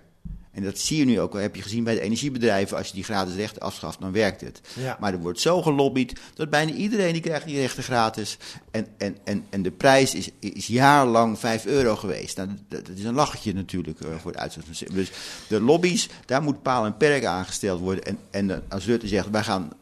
[0.57, 2.95] En dat zie je nu ook, al heb je gezien bij de energiebedrijven, als je
[2.95, 4.61] die gratis rechten afschaft, dan werkt het.
[4.75, 4.97] Ja.
[5.01, 8.39] Maar er wordt zo gelobbyd dat bijna iedereen die krijgt die rechten gratis.
[8.71, 12.37] En, en, en, en de prijs is, is jarenlang 5 euro geweest.
[12.37, 14.95] Nou, dat, dat is een lachetje natuurlijk eh, voor het uitstoot van CO2.
[14.95, 15.11] Dus
[15.49, 18.05] de lobby's, daar moet paal en perk aangesteld worden.
[18.05, 19.73] En, en eh, als Rutte zegt, wij gaan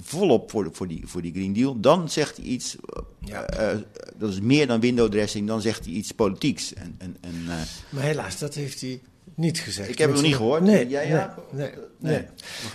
[0.00, 3.46] volop voor, de, voor, die, voor die Green Deal, dan zegt hij iets, eh, Ja.
[3.46, 3.76] eh,
[4.16, 6.74] dat is meer dan window dressing, dan zegt hij iets politieks.
[6.74, 7.54] En, en, en, eh,
[7.90, 9.00] Maar helaas, dat heeft hij
[9.34, 9.88] niet gezegd.
[9.88, 10.62] Ik heb het nog niet gehoord.
[10.62, 11.18] Nee, Jij, nee,
[11.52, 12.12] nee, Nee.
[12.12, 12.26] nee.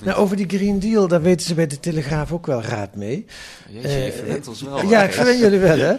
[0.03, 3.25] Nou, over die Green Deal, daar weten ze bij de Telegraaf ook wel raad mee.
[3.69, 3.89] Jeetje,
[4.27, 4.89] je ons wel.
[4.89, 5.95] Ja, ik verwen jullie wel, hè.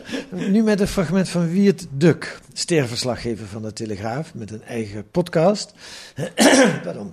[0.50, 5.72] Nu met een fragment van Wiert Duk, sterverslaggever van de Telegraaf, met een eigen podcast.
[6.84, 7.12] Pardon.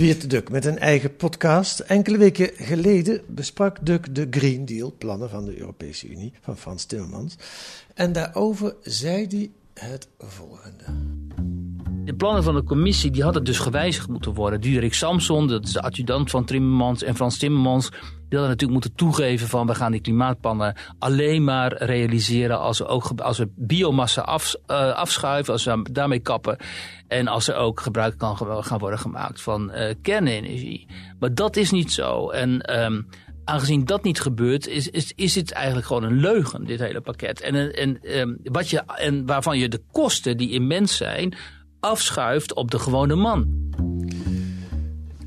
[0.00, 1.80] Wiert Duk met een eigen podcast.
[1.80, 6.84] Enkele weken geleden besprak Duk de Green Deal, plannen van de Europese Unie, van Frans
[6.84, 7.36] Timmermans.
[7.94, 9.50] En daarover zei hij
[9.88, 10.84] het volgende.
[12.10, 14.60] De plannen van de commissie die hadden dus gewijzigd moeten worden.
[14.60, 17.88] Diederik Samson, dat is de adjudant van Timmermans en Frans Timmermans...
[17.88, 17.98] die
[18.38, 19.66] hadden natuurlijk moeten toegeven van...
[19.66, 22.60] we gaan die klimaatplannen alleen maar realiseren...
[22.60, 26.56] als we, ook, als we biomassa af, eh, afschuiven, als we daarmee kappen...
[27.08, 30.86] en als er ook gebruik kan gaan worden gemaakt van eh, kernenergie.
[31.18, 32.30] Maar dat is niet zo.
[32.30, 32.60] En...
[32.60, 33.02] ehm,
[33.44, 37.40] Aangezien dat niet gebeurt, is, is, is dit eigenlijk gewoon een leugen, dit hele pakket.
[37.40, 41.34] En, en, ehm, wat je, en waarvan je de kosten, die immens zijn,
[41.80, 43.58] afschuift op de gewone man.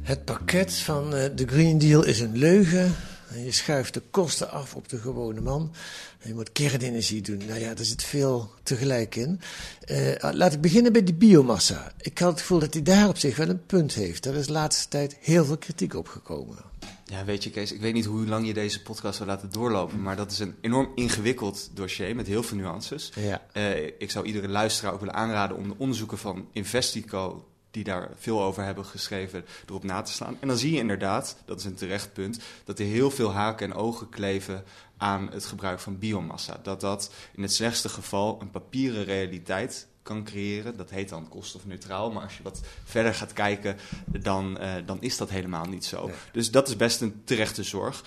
[0.02, 2.96] Het pakket van eh, de Green Deal is een leugen.
[3.34, 5.72] En je schuift de kosten af op de gewone man.
[6.20, 7.42] En je moet kernenergie doen.
[7.48, 9.42] Nou ja, er zit veel tegelijk in.
[9.86, 11.92] Eh, laat ik beginnen bij die biomassa.
[12.02, 14.24] Ik had het gevoel dat hij daar op zich wel een punt heeft.
[14.24, 16.58] Daar is de laatste tijd heel veel kritiek op gekomen.
[17.06, 20.02] Ja, weet je Kees, ik weet niet hoe lang je deze podcast wil laten doorlopen,
[20.02, 23.12] maar dat is een enorm ingewikkeld dossier met heel veel nuances.
[23.16, 23.42] Ja.
[23.54, 28.10] Eh, ik zou iedere luisteraar ook willen aanraden om de onderzoeken van Investico, die daar
[28.16, 30.38] veel over hebben geschreven, erop na te slaan.
[30.40, 33.72] En dan zie je inderdaad, dat is een terecht punt, dat er heel veel haken
[33.72, 34.64] en ogen kleven
[34.98, 36.60] aan het gebruik van biomassa.
[36.64, 40.78] Dat dat in het slechtste geval een papieren realiteit kan creëren.
[40.78, 45.18] Dat heet dan koolstofneutraal, maar als je wat verder gaat kijken, dan, eh, dan is
[45.18, 46.06] dat helemaal niet zo.
[46.06, 46.16] Nee.
[46.32, 48.04] Dus dat is best een terechte zorg.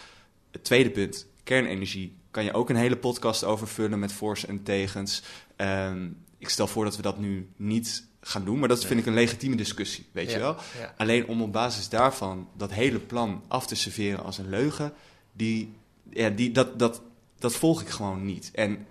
[0.50, 2.16] Het tweede punt, kernenergie.
[2.30, 5.22] Kan je ook een hele podcast over vullen met voor's en tegens.
[5.56, 9.06] Ehm, ik stel voor dat we dat nu niet gaan doen, maar dat vind ik
[9.06, 10.56] een legitieme discussie, weet je wel.
[10.78, 10.94] ja.
[10.96, 14.92] Alleen om op basis daarvan dat hele plan af te serveren als een leugen,
[15.32, 15.72] die,
[16.10, 17.02] ja, die, dat, dat,
[17.38, 18.50] dat volg ik gewoon niet.
[18.54, 18.86] En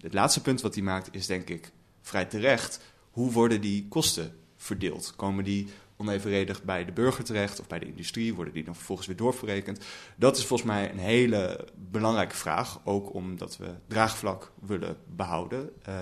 [0.00, 2.80] het laatste punt wat hij maakt is denk ik vrij terecht.
[3.10, 5.12] Hoe worden die kosten verdeeld?
[5.16, 8.34] Komen die onevenredig bij de burger terecht of bij de industrie?
[8.34, 9.84] Worden die dan vervolgens weer doorverrekend?
[10.16, 12.80] Dat is volgens mij een hele belangrijke vraag.
[12.84, 15.70] Ook omdat we draagvlak willen behouden.
[15.88, 15.94] Uh,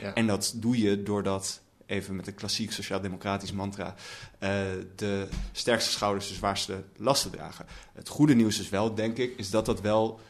[0.00, 0.14] ja.
[0.14, 1.62] En dat doe je doordat
[1.92, 4.50] even met een klassiek sociaal-democratisch mantra, uh,
[4.96, 7.66] de sterkste schouders de zwaarste lasten dragen.
[7.92, 10.20] Het goede nieuws is wel, denk ik, is dat dat wel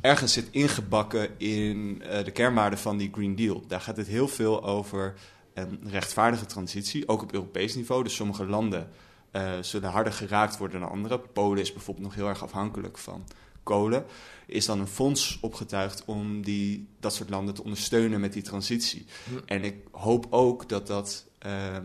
[0.00, 3.64] ergens zit ingebakken in uh, de kernwaarden van die Green Deal.
[3.66, 5.14] Daar gaat het heel veel over
[5.54, 8.02] een rechtvaardige transitie, ook op Europees niveau.
[8.02, 8.88] Dus sommige landen
[9.32, 11.18] uh, zullen harder geraakt worden dan andere.
[11.18, 13.24] Polen is bijvoorbeeld nog heel erg afhankelijk van
[13.66, 14.04] kolen.
[14.46, 19.06] Is dan een fonds opgetuigd om die, dat soort landen te ondersteunen met die transitie.
[19.24, 19.34] Hm.
[19.44, 21.76] En ik hoop ook dat dat uh,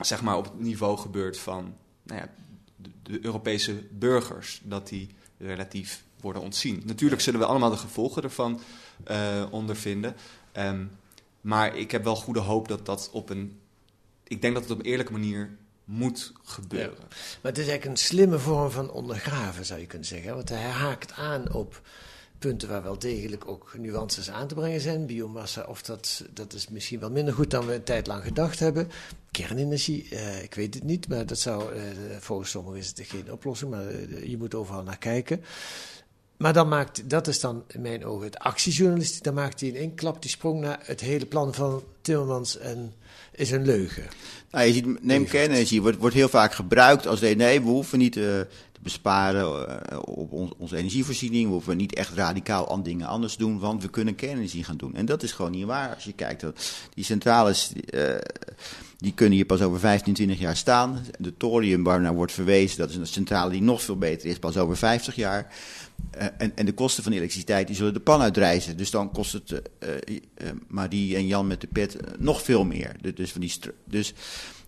[0.00, 2.30] zeg maar op het niveau gebeurt van nou ja,
[2.76, 4.60] de, de Europese burgers.
[4.64, 6.82] Dat die relatief worden ontzien.
[6.84, 8.60] Natuurlijk zullen we allemaal de gevolgen ervan
[9.10, 10.16] uh, ondervinden.
[10.56, 10.90] Um,
[11.40, 13.58] maar ik heb wel goede hoop dat dat op een.
[14.24, 15.56] Ik denk dat het op een eerlijke manier
[15.88, 17.04] moet gebeuren.
[17.42, 20.34] Maar het is eigenlijk een slimme vorm van ondergraven, zou je kunnen zeggen.
[20.34, 21.82] Want hij haakt aan op
[22.38, 25.06] punten waar wel degelijk ook nuances aan te brengen zijn.
[25.06, 28.58] Biomassa, of dat, dat is misschien wel minder goed dan we een tijd lang gedacht
[28.58, 28.90] hebben.
[29.30, 31.82] Kernenergie, eh, ik weet het niet, maar dat zou, eh,
[32.18, 35.44] volgens sommigen is het geen oplossing, maar eh, je moet overal naar kijken.
[36.38, 39.24] Maar dan maakt, dat is dan in mijn ogen het actiejournalistiek.
[39.24, 42.92] Dan maakt hij in één klap die sprong naar het hele plan van Timmermans en
[43.32, 44.04] is een leugen.
[44.50, 47.98] Nou, je ziet, neem kernenergie, wordt, wordt heel vaak gebruikt als nee, nee, we hoeven
[47.98, 51.46] niet uh, te besparen uh, op ons, onze energievoorziening.
[51.46, 54.94] We hoeven niet echt radicaal aan dingen anders doen, want we kunnen kernenergie gaan doen.
[54.94, 55.94] En dat is gewoon niet waar.
[55.94, 56.44] Als je kijkt,
[56.94, 58.14] die centrales, uh,
[58.98, 60.98] die kunnen hier pas over 15, 20 jaar staan.
[61.18, 64.38] De thorium waar naar wordt verwezen, dat is een centrale die nog veel beter is,
[64.38, 65.54] pas over 50 jaar.
[66.18, 68.76] Uh, en, en, de kosten van elektriciteit die zullen de pan uitreizen.
[68.76, 72.96] Dus dan kost het uh, uh, Marie en Jan met de pet nog veel meer.
[73.14, 73.52] Dus, van die
[73.84, 74.14] dus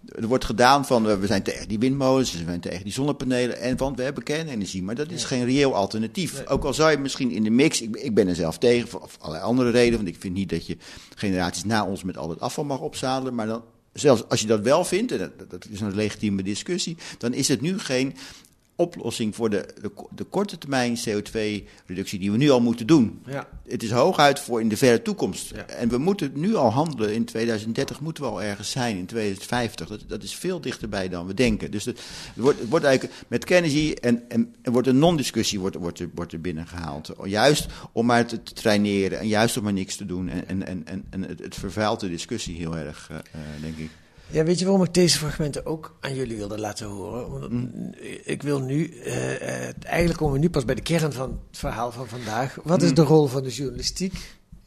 [0.09, 3.77] er wordt gedaan van we zijn tegen die windmolens, we zijn tegen die zonnepanelen en
[3.77, 4.83] want we hebben kernenergie.
[4.83, 5.27] Maar dat is ja.
[5.27, 6.35] geen reëel alternatief.
[6.35, 6.47] Nee.
[6.47, 9.17] Ook al zou je misschien in de mix, ik, ik ben er zelf tegen, of
[9.21, 10.77] allerlei andere redenen, want ik vind niet dat je
[11.15, 13.35] generaties na ons met al het afval mag opzadelen.
[13.35, 16.97] Maar dan zelfs als je dat wel vindt, en dat, dat, is een legitieme discussie,
[17.19, 18.17] dan is het nu geen
[18.81, 23.23] oplossing voor de, de, de korte termijn CO2-reductie die we nu al moeten doen.
[23.27, 23.49] Ja.
[23.69, 25.53] Het is hooguit voor in de verre toekomst.
[25.55, 25.67] Ja.
[25.67, 27.15] En we moeten nu al handelen.
[27.15, 29.89] In 2030 moeten we al ergens zijn, in 2050.
[29.89, 31.71] Dat, dat is veel dichterbij dan we denken.
[31.71, 31.99] Dus het,
[32.35, 36.11] het, wordt, het wordt eigenlijk met Kennedy en, en wordt een non-discussie wordt, wordt, er,
[36.15, 37.13] wordt er binnengehaald.
[37.25, 40.29] Juist om maar te, te traineren en juist om maar niks te doen.
[40.29, 43.19] En, en, en, en het, het vervuilt de discussie heel erg, uh,
[43.61, 43.91] denk ik.
[44.33, 47.53] Ja, weet je waarom ik deze fragmenten ook aan jullie wilde laten horen?
[47.53, 47.95] Mm.
[48.25, 51.59] Ik wil nu, uh, uh, eigenlijk komen we nu pas bij de kern van het
[51.59, 52.59] verhaal van vandaag.
[52.63, 52.95] Wat is Mm.
[52.95, 54.15] de rol van de journalistiek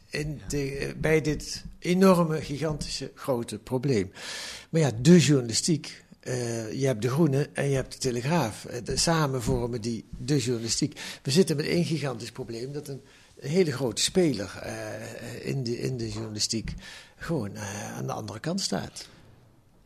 [0.10, 4.12] in de, uh, bij dit enorme, gigantische, grote probleem?
[4.70, 6.02] Maar ja, de journalistiek.
[6.72, 8.68] je hebt de Groene en je hebt de Telegraaf.
[8.84, 11.00] De, samen vormen die de journalistiek.
[11.24, 13.02] We zitten met één gigantisch probleem dat een
[13.40, 14.64] hele grote speler
[15.42, 16.74] in, de, in de journalistiek
[17.16, 17.58] gewoon
[17.98, 19.08] aan de andere kant staat.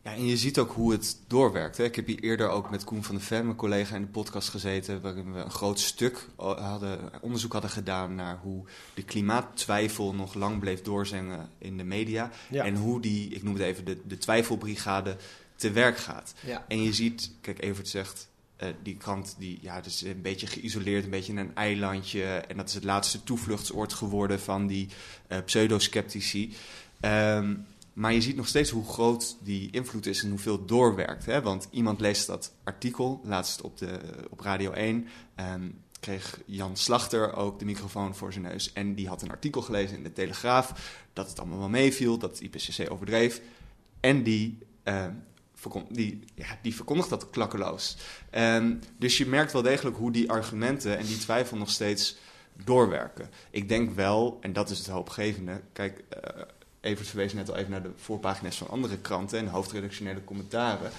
[0.02, 1.76] Ja, en je ziet ook hoe het doorwerkt.
[1.76, 1.84] Hè.
[1.84, 4.48] Ik heb hier eerder ook met Koen van der Ven, mijn collega, in de podcast
[4.48, 5.00] gezeten...
[5.00, 10.60] waarin we een groot stuk hadden, onderzoek hadden gedaan naar hoe de klimaattwijfel nog lang
[10.60, 12.30] bleef doorzingen in de media.
[12.50, 12.64] Ja.
[12.64, 15.16] En hoe die, ik noem het even, de, de twijfelbrigade
[15.56, 16.34] te werk gaat.
[16.46, 16.64] Ja.
[16.68, 18.28] En je ziet, kijk, Evert zegt,
[18.62, 22.24] uh, die krant die, ja, dus een beetje geïsoleerd, een beetje in een eilandje.
[22.24, 24.88] En dat is het laatste toevluchtsoord geworden van die
[25.28, 26.56] uh, pseudoskeptici.
[27.00, 27.66] Um,
[27.98, 31.26] maar je ziet nog steeds hoe groot die invloed is en hoeveel doorwerkt.
[31.26, 31.42] Hè?
[31.42, 33.98] Want iemand leest dat artikel, laatst op, de,
[34.30, 35.08] op Radio 1.
[35.36, 38.72] Um, kreeg Jan Slachter ook de microfoon voor zijn neus.
[38.72, 40.96] En die had een artikel gelezen in de Telegraaf.
[41.12, 43.40] Dat het allemaal wel meeviel, dat het IPCC overdreef.
[44.00, 44.58] En die,
[45.54, 47.96] verkon, die, ja, die verkondigt dat klakkeloos.
[48.30, 52.16] Um, dus je merkt wel degelijk hoe die argumenten en die twijfel nog steeds
[52.64, 53.30] doorwerken.
[53.50, 55.62] Ik denk wel, en dat is het hoopgevende.
[55.72, 56.04] Kijk.
[56.24, 56.42] Uh,
[56.80, 60.90] Evert verwees net al even naar de voorpagina's van andere kranten en hoofdredactionele commentaren.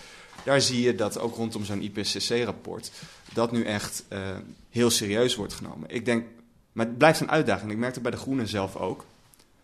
[0.43, 2.91] Daar zie je dat ook rondom zo'n IPCC-rapport
[3.33, 4.37] dat nu echt uh,
[4.69, 5.89] heel serieus wordt genomen.
[5.89, 6.25] Ik denk,
[6.71, 7.71] maar het blijft een uitdaging.
[7.71, 9.05] Ik merk het bij de Groenen zelf ook.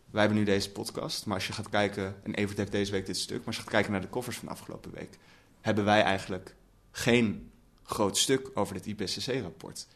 [0.10, 3.06] Wij hebben nu deze podcast, maar als je gaat kijken, en Evert heeft deze week
[3.06, 5.18] dit stuk, maar als je gaat kijken naar de koffers van afgelopen week,
[5.62, 6.56] hebben wij eigenlijk
[6.92, 7.52] geen
[7.84, 9.88] groot stuk over dit IPCC-rapport.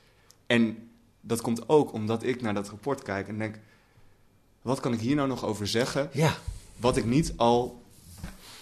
[0.46, 0.90] En
[1.22, 3.56] dat komt ook omdat ik naar dat rapport kijk en denk,
[4.62, 6.10] wat kan ik hier nou nog over zeggen?
[6.14, 6.38] Ja.
[6.78, 7.82] Wat ik niet al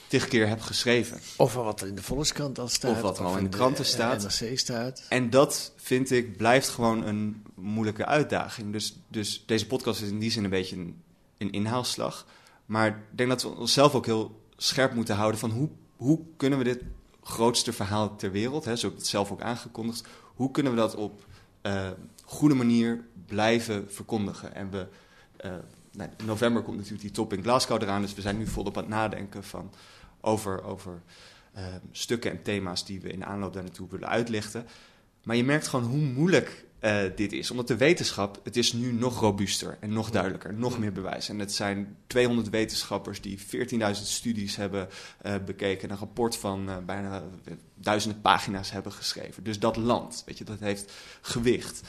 [0.07, 1.19] tig keer heb geschreven.
[1.37, 2.91] Of wat er in de Volkskrant al staat.
[2.91, 4.39] Of wat er al in de kranten de, staat.
[4.39, 5.03] NRC staat.
[5.09, 8.71] En dat, vind ik, blijft gewoon een moeilijke uitdaging.
[8.71, 11.01] Dus, dus deze podcast is in die zin een beetje een,
[11.37, 12.25] een inhaalslag.
[12.65, 16.57] Maar ik denk dat we onszelf ook heel scherp moeten houden van hoe, hoe kunnen
[16.57, 16.81] we dit
[17.23, 18.65] grootste verhaal ter wereld.
[18.65, 20.07] Hè, zo heb ik het zelf ook aangekondigd.
[20.35, 21.25] Hoe kunnen we dat op
[21.63, 21.89] uh,
[22.23, 24.55] goede manier blijven verkondigen?
[24.55, 24.87] En we,
[25.45, 25.51] uh,
[25.97, 28.77] nou, in november komt natuurlijk die top in Glasgow eraan, dus we zijn nu volop
[28.77, 29.73] aan het nadenken van,
[30.21, 31.01] over, over
[31.57, 34.65] uh, stukken en thema's die we in de aanloop daar naartoe willen uitlichten.
[35.23, 37.51] Maar je merkt gewoon hoe moeilijk uh, dit is.
[37.51, 41.29] Omdat de wetenschap, het is nu nog robuuster en nog duidelijker, nog meer bewijs.
[41.29, 43.45] En het zijn 200 wetenschappers die 14.000
[43.91, 44.89] studies hebben
[45.25, 47.23] uh, bekeken, een rapport van uh, bijna
[47.75, 49.43] duizenden pagina's hebben geschreven.
[49.43, 51.81] Dus dat land, weet je, dat heeft gewicht.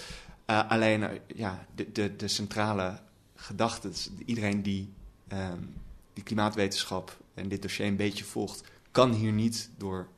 [0.46, 2.98] alleen, ja, de, de, de centrale
[3.40, 3.90] gedachte,
[4.24, 4.92] iedereen die
[5.32, 5.74] um,
[6.12, 10.08] die klimaatwetenschap en dit dossier een beetje volgt, kan hier niet door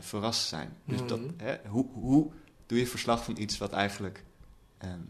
[0.00, 0.76] verrast zijn.
[0.84, 1.26] Dus mm -hmm.
[1.26, 2.30] dat, hè, hoe, hoe
[2.66, 4.24] doe je verslag van iets wat eigenlijk
[4.84, 5.08] um,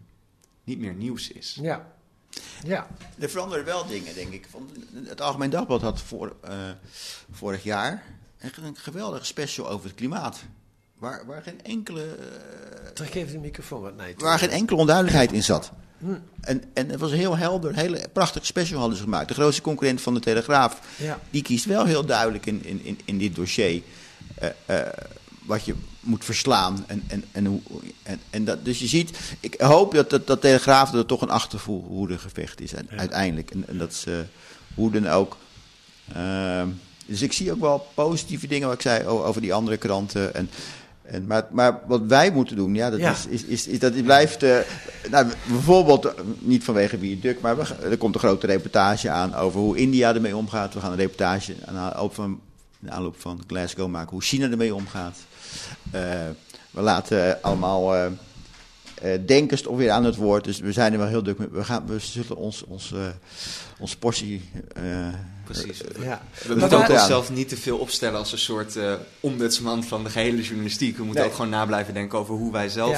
[0.65, 1.59] niet meer nieuws is.
[1.61, 1.93] Ja.
[2.65, 2.87] ja.
[3.19, 4.47] Er veranderen wel dingen, denk ik.
[4.51, 4.71] Van
[5.05, 6.71] het Algemeen Dagblad had voor, uh,
[7.31, 8.05] vorig jaar
[8.39, 10.41] een geweldige special over het klimaat.
[10.99, 12.17] Waar, waar geen enkele.
[12.19, 14.15] Uh, Trek even de microfoon wat nee.
[14.17, 15.73] Waar geen enkele onduidelijkheid in zat.
[16.41, 19.29] En, en het was heel helder, een hele prachtige special hadden ze gemaakt.
[19.29, 21.21] De grootste concurrent van de Telegraaf, ja.
[21.31, 23.83] die kiest wel heel duidelijk in, in, in, in dit dossier.
[24.67, 24.79] Uh,
[25.45, 26.85] wat je moet verslaan.
[26.87, 27.61] En, en, en, hoe,
[28.03, 31.31] en, en dat, dus je ziet, ik hoop dat dat, dat Telegraaf het toch een
[31.31, 32.79] achterhoedegevecht is ja.
[32.97, 33.51] uiteindelijk.
[33.51, 34.25] En, en dat ze
[34.75, 35.37] hoe dan ook.
[36.17, 36.63] Uh,
[37.07, 40.35] dus ik zie ook wel positieve dingen wat ik zei over die andere kranten.
[40.35, 40.51] En,
[41.13, 43.11] en, maar, maar wat wij moeten doen, ja, dat, Ja.
[43.11, 44.43] Is, is, is, is dat het blijft.
[44.43, 44.59] eh,
[45.11, 49.35] nou, bijvoorbeeld, eh, niet vanwege wie Duk, maar we, er komt een grote reportage aan
[49.35, 50.75] over hoe India ermee omgaat.
[50.75, 52.41] We gaan een reportage aan van,
[52.81, 55.17] in de aanloop van Glasgow maken hoe China ermee omgaat.
[55.91, 56.01] Eh,
[56.71, 58.11] we laten allemaal
[59.03, 60.45] eh, eh, denkers toch weer aan het woord.
[60.45, 61.49] Dus we zijn er wel heel druk mee.
[61.51, 63.07] We, gaan, we zullen ons, ons, eh,
[63.79, 64.51] ons portie.
[64.73, 65.09] eh,
[65.45, 65.79] Precies.
[66.01, 66.23] Ja.
[66.43, 70.05] We Maar moeten ook onszelf niet te veel opstellen als een soort eh, ombudsman van
[70.05, 70.97] de gehele journalistiek.
[70.97, 71.31] We moeten Nee.
[71.31, 72.91] ook gewoon na blijven denken over hoe wij zelf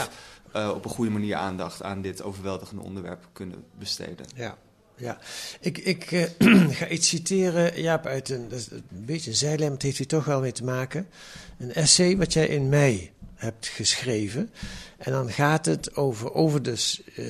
[0.53, 0.61] Ja.
[0.61, 4.27] eh, op een goede manier aandacht aan dit overweldigende onderwerp kunnen besteden.
[4.35, 4.57] Ja,
[4.97, 5.19] ja.
[5.61, 9.61] Ik, ik eh, ga iets citeren, Jaap, uit een, dat is een beetje een zijlijn,
[9.63, 11.07] maar het heeft hier toch wel mee te maken.
[11.59, 14.51] Een essay wat jij in mei hebt geschreven.
[14.99, 17.27] En dan gaat het over, over dus, eh,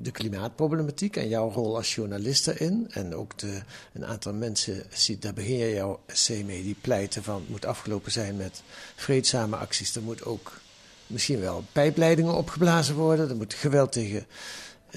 [0.00, 2.86] de klimaatproblematiek en jouw rol als journalist daarin.
[2.90, 3.60] En ook de,
[3.92, 7.66] een aantal mensen, ziet, daar begin je jouw essay mee, die pleiten van het moet
[7.66, 8.62] afgelopen zijn met
[8.96, 9.94] vreedzame acties.
[9.94, 10.60] Er moet ook
[11.06, 13.28] misschien wel pijpleidingen opgeblazen worden.
[13.28, 14.26] Er moet geweld tegen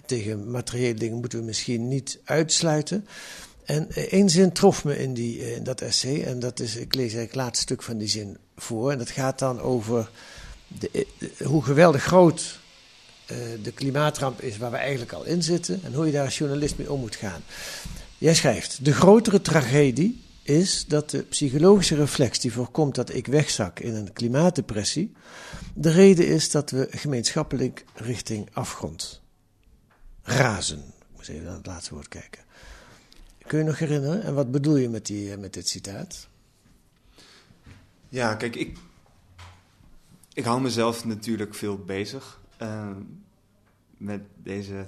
[0.05, 3.07] tegen materiële dingen moeten we misschien niet uitsluiten.
[3.65, 6.23] En eh, één zin trof me in, die, eh, in dat essay.
[6.23, 8.91] En dat is, ik lees eigenlijk het laatste stuk van die zin voor.
[8.91, 10.09] En dat gaat dan over
[10.67, 12.59] de, eh, hoe geweldig groot
[13.61, 15.79] de klimaatramp is waar we eigenlijk al in zitten.
[15.83, 17.41] En hoe je daar als journalist mee om moet gaan.
[18.17, 23.79] Jij schrijft, de grotere tragedie is dat de psychologische reflex die voorkomt dat ik wegzak
[23.79, 25.13] in een klimaatdepressie,
[25.73, 29.21] de reden is dat we gemeenschappelijk richting afgrond
[30.23, 30.79] razen.
[30.79, 32.41] Ik moet even naar het laatste woord kijken.
[33.51, 34.23] Kun je nog herinneren?
[34.23, 36.27] En wat bedoel je met, die, eh, met dit citaat?
[38.09, 38.77] Ja, kijk, ik,
[40.33, 42.91] ik hou mezelf natuurlijk veel bezig eh,
[43.97, 44.87] met deze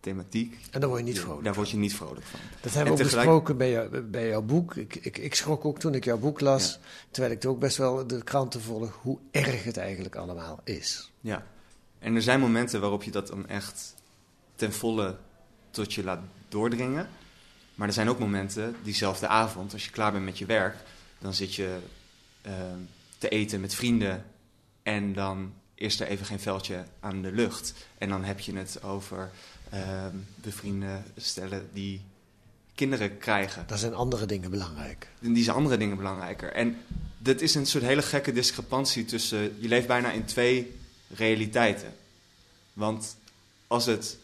[0.00, 0.58] thematiek.
[0.70, 2.40] En daar word je niet vrolijk Daar word je niet vrolijk van.
[2.60, 4.76] Dat hebben we ook tegelijk- besproken bij, jou, bij jouw boek.
[4.76, 6.78] Ik, ik, ik schrok ook toen ik jouw boek las, Ja.
[7.10, 11.12] terwijl ik ook best wel de kranten volg, hoe erg het eigenlijk allemaal is.
[11.20, 11.46] Ja,
[11.98, 13.94] en er zijn momenten waarop je dat dan echt
[14.54, 15.16] ten volle
[15.70, 17.08] tot je laat doordringen.
[17.82, 20.76] Maar er zijn ook momenten, diezelfde avond, als je klaar bent met je werk,
[21.18, 21.78] dan zit je
[22.42, 22.52] eh,
[23.18, 24.24] te eten met vrienden
[24.82, 27.74] en dan is er even geen veldje aan de lucht.
[27.98, 29.30] En dan heb je het over
[29.70, 32.00] eh, bevriende stellen die
[32.74, 33.64] kinderen krijgen.
[33.66, 35.08] Daar zijn andere dingen belangrijk.
[35.20, 36.52] En die zijn andere dingen belangrijker.
[36.52, 36.76] En
[37.18, 39.56] dat is een soort hele gekke discrepantie tussen.
[39.58, 40.74] Je leeft bijna in twee
[41.08, 41.94] realiteiten.
[42.72, 43.16] Want
[43.66, 44.18] als het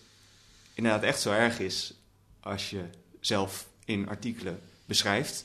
[0.74, 1.92] inderdaad echt zo erg is.
[2.40, 2.84] als je
[3.28, 5.44] zelf in artikelen beschrijft.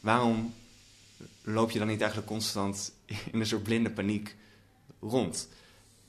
[0.00, 0.54] waarom
[1.42, 2.92] loop je dan niet eigenlijk constant
[3.32, 4.36] in een soort blinde paniek
[5.00, 5.48] rond?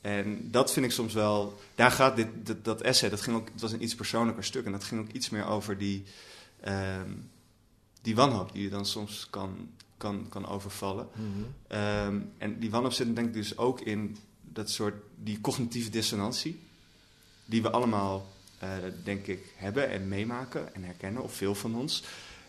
[0.02, 1.60] En dat vind ik soms wel.
[1.76, 4.66] Daar gaat dit, dat, dat essay, dat, ging ook, het was een iets persoonlijker stuk.
[4.66, 6.04] En dat ging ook iets meer over die.
[6.62, 7.12] ehm,
[8.04, 11.08] die wanhoop die je dan soms kan, kan, kan overvallen.
[11.68, 16.60] Ehm, en die wanhoop zit denk ik dus ook in dat soort, die cognitieve dissonantie,
[17.46, 18.33] die we allemaal,
[19.04, 22.04] denk ik, hebben en meemaken en herkennen, of veel van ons.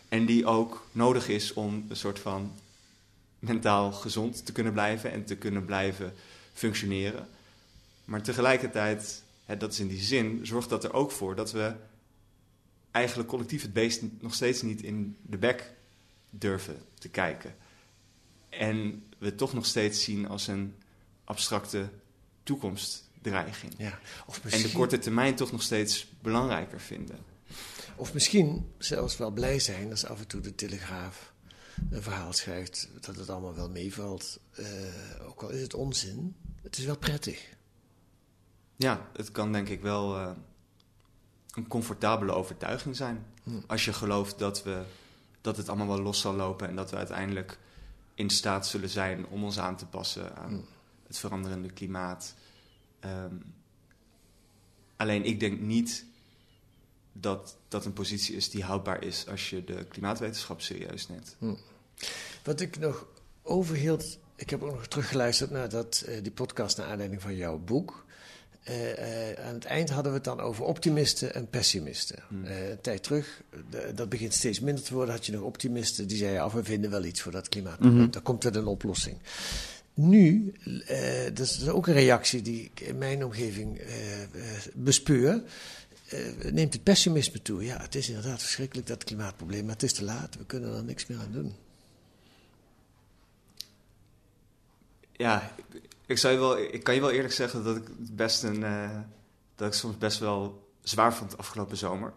[0.09, 2.53] En die ook nodig is om een soort van
[3.39, 6.13] mentaal gezond te kunnen blijven en te kunnen blijven
[6.53, 7.27] functioneren.
[8.05, 9.23] Maar tegelijkertijd,
[9.57, 11.73] dat is in die zin, zorgt dat er ook voor dat we
[12.91, 15.71] eigenlijk collectief het beest nog steeds niet in de bek
[16.29, 17.55] durven te kijken.
[18.49, 20.75] En we toch nog steeds zien als een
[21.23, 21.89] abstracte
[23.31, 23.73] toekomstdreiging.
[23.77, 23.99] Ja.
[24.25, 27.17] Of En misschien, de korte termijn toch nog steeds belangrijker vinden.
[27.95, 31.33] of misschien zelfs wel blij zijn als af en toe de Telegraaf
[31.89, 34.39] een verhaal schrijft dat het allemaal wel meevalt.
[34.51, 34.65] Eh,
[35.27, 37.53] ook al is het onzin, het is wel prettig.
[38.75, 40.31] Ja, het kan denk ik wel eh,
[41.53, 43.25] een comfortabele overtuiging zijn.
[43.67, 44.83] Als je gelooft dat, we,
[45.41, 47.57] dat het allemaal wel los zal lopen en dat we uiteindelijk
[48.15, 50.65] in staat zullen zijn om ons aan te passen aan
[51.07, 52.35] het veranderende klimaat.
[53.05, 53.35] Ehm,
[54.95, 56.05] alleen ik denk niet
[57.13, 61.35] dat dat een positie is die houdbaar is als je de klimaatwetenschap serieus neemt.
[62.43, 63.07] Wat ik nog
[63.43, 67.57] overhield, ik heb ook nog teruggeluisterd naar dat, eh, die podcast naar aanleiding van jouw
[67.57, 68.05] boek.
[68.63, 72.23] Eh, eh, aan het eind hadden we het dan over optimisten en pessimisten.
[72.43, 76.07] Eh, een tijd terug, de- dat begint steeds minder te worden, had je nog optimisten
[76.07, 78.11] die zeiden: af, we vinden wel iets voor dat klimaatprobleem.
[78.11, 79.17] Daar komt er een oplossing.
[79.97, 80.53] Nu,
[80.87, 84.29] eh, dat is ook een reactie die ik in mijn omgeving eh, eh,
[84.73, 85.43] bespeur.
[86.51, 87.63] neemt het pessimisme toe.
[87.63, 90.35] Ja, het is inderdaad verschrikkelijk dat klimaatprobleem, maar het is te laat.
[90.35, 91.55] We kunnen er niks meer aan doen.
[95.11, 95.55] Ja,
[96.05, 98.59] ik, zou je wel, ik kan je wel eerlijk zeggen dat ik het best een.
[99.55, 102.13] dat ik soms best wel zwaar vond afgelopen zomer.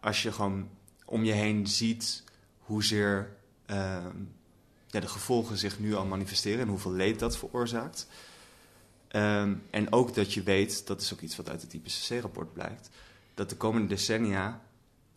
[0.00, 0.68] Als je gewoon
[1.04, 2.22] om je heen ziet
[2.58, 3.36] hoezeer
[3.66, 4.16] ehm,
[4.94, 8.06] ja, de gevolgen zich nu al manifesteren en hoeveel leed dat veroorzaakt.
[9.08, 12.90] Ehm, en ook dat je weet, dat is ook iets wat uit het IPCC-rapport blijkt,
[13.34, 14.60] dat de komende decennia,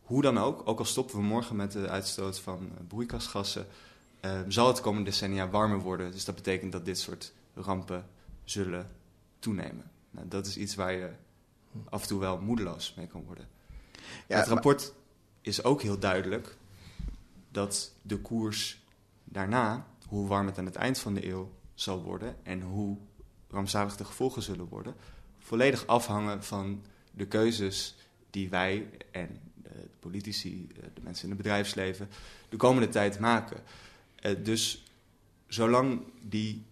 [0.01, 3.67] hoe dan ook, ook al stoppen we morgen met de uitstoot van eh, broeikasgassen,
[4.19, 6.11] eh, zal het de komende decennia warmer worden.
[6.11, 8.05] Dus dat betekent dat dit soort rampen
[8.43, 8.89] zullen
[9.39, 9.91] toenemen.
[10.11, 11.09] Nou, dat is iets waar je
[11.89, 13.47] af en toe wel moedeloos mee kan worden.
[14.03, 14.93] Ja, het maar- rapport
[15.41, 16.55] is ook heel duidelijk
[17.51, 18.85] dat de koers
[19.29, 22.97] daarna, hoe warm het aan het eind van de eeuw zal worden en hoe
[23.49, 24.95] rampzalig de gevolgen zullen worden,
[25.39, 27.95] volledig afhangen van de keuzes
[28.29, 32.09] die wij en de politici, eh, de mensen in het bedrijfsleven,
[32.49, 33.57] de komende tijd maken.
[34.15, 34.83] Eh, dus
[35.47, 36.65] zolang die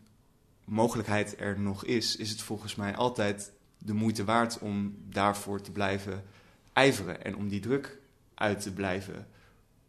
[0.63, 5.71] mogelijkheid er nog is, is het volgens mij altijd de moeite waard om daarvoor te
[5.71, 6.23] blijven
[6.73, 7.97] ijveren en om die druk
[8.33, 9.27] uit te blijven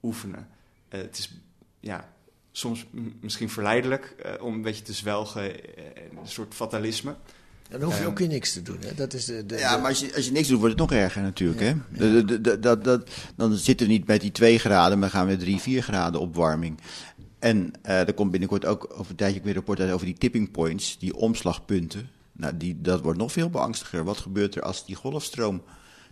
[0.03, 0.49] oefenen.
[0.89, 1.41] Eh, het is
[1.81, 2.13] ja,
[2.57, 2.87] soms
[3.21, 7.15] misschien verleidelijk eh, om een beetje te zwelgen eh, een soort fatalisme.
[7.71, 8.77] Dan hoef je Ehm, ook weer niks te doen.
[8.81, 8.95] Hè?
[8.95, 10.99] Dat is de, de, Ja, maar als je, als je niks doet, wordt het nog
[11.01, 11.61] erger natuurlijk.
[11.61, 11.75] Ja, Hè?
[12.11, 15.27] De- de- de- dat, dat, dan zitten we niet met die 2 graden, maar gaan
[15.27, 16.79] we 3, 4 graden opwarming.
[17.39, 20.19] En eh, er komt binnenkort ook over een tijdje weer een rapport uit over die
[20.19, 22.09] tipping points, die omslagpunten.
[22.33, 24.05] Nou, die, dat wordt nog veel beangstiger.
[24.05, 25.63] Wat gebeurt er als die golfstroom,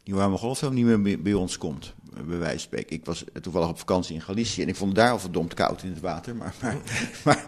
[0.05, 1.95] die warme golfstroom niet meer bij- bij ons komt?
[2.27, 2.97] Bij wijze van spreken.
[2.97, 5.83] Ik was toevallig op vakantie in Galicië en ik vond het daar al verdomd koud
[5.83, 6.37] in het water.
[6.37, 6.77] Maar, maar,
[7.25, 7.45] maar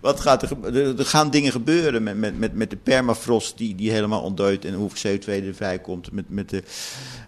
[0.00, 3.90] wat gaat er, er, gaan dingen gebeuren met, met, met, met de permafrost die, die
[3.90, 6.12] helemaal ontdooit en hoeveel CO2 er vrijkomt.
[6.12, 6.62] Met, met de,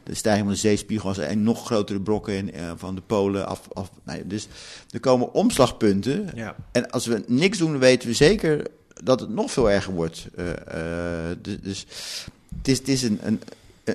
[0.03, 3.69] de stijging van de zeespiegel en nog grotere brokken in, eh, van de polen af.
[3.73, 4.49] af nou ja, dus
[4.91, 6.31] er komen omslagpunten.
[6.35, 6.57] Ja.
[6.73, 8.67] En als we niks doen, weten we zeker
[9.03, 10.27] dat het nog veel erger wordt.
[10.37, 11.87] Eh, eh, dus dus
[12.57, 13.41] het is, het is een, een,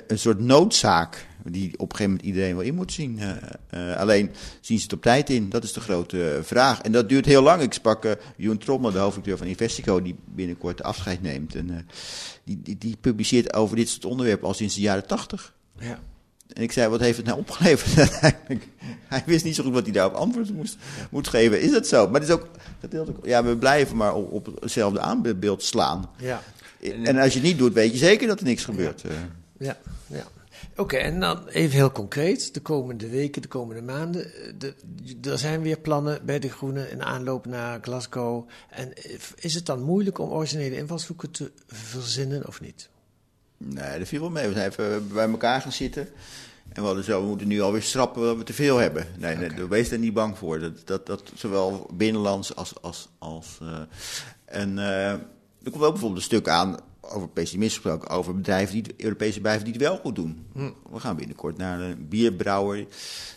[0.07, 3.19] een soort noodzaak die op een gegeven moment iedereen wel in moet zien.
[3.19, 4.31] Eh, eh, alleen
[4.61, 5.49] zien ze het op tijd in?
[5.49, 6.81] Dat is de grote eh, vraag.
[6.81, 7.61] En dat duurt heel lang.
[7.61, 11.55] Ik sprak uh, Joen Trommel, de hoofdredacteur van Investico, die binnenkort afscheid neemt.
[11.55, 11.87] En,
[12.43, 15.53] die, die, die publiceert over dit soort onderwerpen al sinds de jaren tachtig.
[15.79, 15.99] Ja.
[16.53, 18.11] En ik zei, wat heeft het nou opgeleverd?
[19.07, 20.77] Hij wist niet zo goed wat hij daarop antwoord moest,
[21.09, 21.61] moet geven.
[21.61, 22.09] Is dat zo?
[22.09, 22.47] Maar het is ook,
[23.23, 26.09] ja, we blijven maar op, op hetzelfde aanbeeld slaan.
[26.17, 26.41] Ja.
[27.03, 29.01] En als je het niet doet, weet je zeker dat er niks gebeurt.
[29.01, 29.09] Ja,
[29.61, 29.77] ja.
[30.07, 30.23] ja.
[30.71, 32.53] Oké, okay, en dan even heel concreet.
[32.53, 34.31] De komende weken, de komende maanden.
[34.57, 34.73] De,
[35.29, 38.47] er zijn weer plannen bij de Groenen in aanloop naar Glasgow.
[38.69, 38.93] En
[39.35, 42.89] is het dan moeilijk om originele invalshoeken te verzinnen of niet?
[43.57, 44.47] Nee, dat viel wel mee.
[44.47, 46.07] We zijn even bij elkaar gaan zitten.
[46.73, 49.07] En we hadden zo, we moeten nu alweer schrappen dat we te veel hebben.
[49.17, 49.47] Nee, okay.
[49.47, 50.59] nee wees daar niet bang voor.
[50.59, 52.81] Dat, dat, dat zowel binnenlands als.
[52.81, 53.79] als, als uh,
[54.45, 55.11] en uh,
[55.63, 56.77] er komt ook bijvoorbeeld een stuk aan
[57.11, 60.45] over pessimisme gesproken, over bedrijven die, Europese bedrijven die het wel goed doen.
[60.53, 60.69] Hm.
[60.91, 62.85] We gaan binnenkort naar een bierbrouwer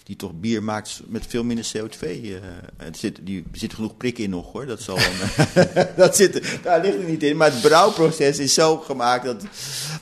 [0.04, 2.06] die toch bier maakt met veel minder CO2.
[2.06, 2.34] Uh,
[2.76, 4.66] er zit, die, zit genoeg prik in nog hoor.
[4.66, 5.44] Dat, zal dan,
[5.96, 7.36] dat zit, daar ligt er niet in.
[7.36, 9.42] Maar het brouwproces is zo gemaakt dat,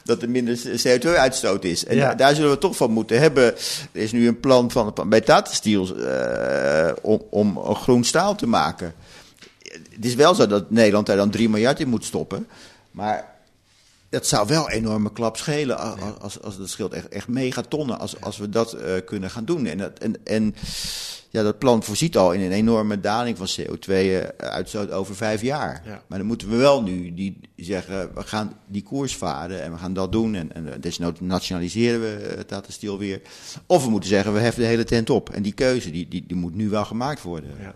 [0.05, 1.85] dat er minder CO2-uitstoot is.
[1.85, 2.15] En ja.
[2.15, 3.45] daar zullen we toch van moeten hebben.
[3.93, 8.35] Er is nu een plan van, bij Tata Steel uh, om, om een groen staal
[8.35, 8.95] te maken.
[9.73, 12.47] Het is wel zo dat Nederland daar dan 3 miljard in moet stoppen.
[12.91, 13.32] Maar
[14.13, 15.79] dat zou wel een enorme klap schelen.
[15.79, 19.45] Als, als, als dat scheelt echt, echt megatonnen als, als we dat uh, kunnen gaan
[19.45, 19.67] doen.
[19.67, 20.55] En, dat, en, en
[21.33, 25.83] ja, dat plan voorziet al in een enorme daling van CO2-uitstoot over vijf jaar.
[25.85, 26.03] Ja.
[26.07, 29.79] Maar dan moeten we wel nu die zeggen, we gaan die koers varen en we
[29.79, 30.35] gaan dat doen.
[30.35, 33.21] En, en desnoods nationaliseren we Tata Steel weer.
[33.67, 35.31] Of we moeten zeggen, we heffen de hele tent op.
[35.31, 37.51] En die keuze, die, die, die moet nu wel gemaakt worden.
[37.61, 37.75] Ja.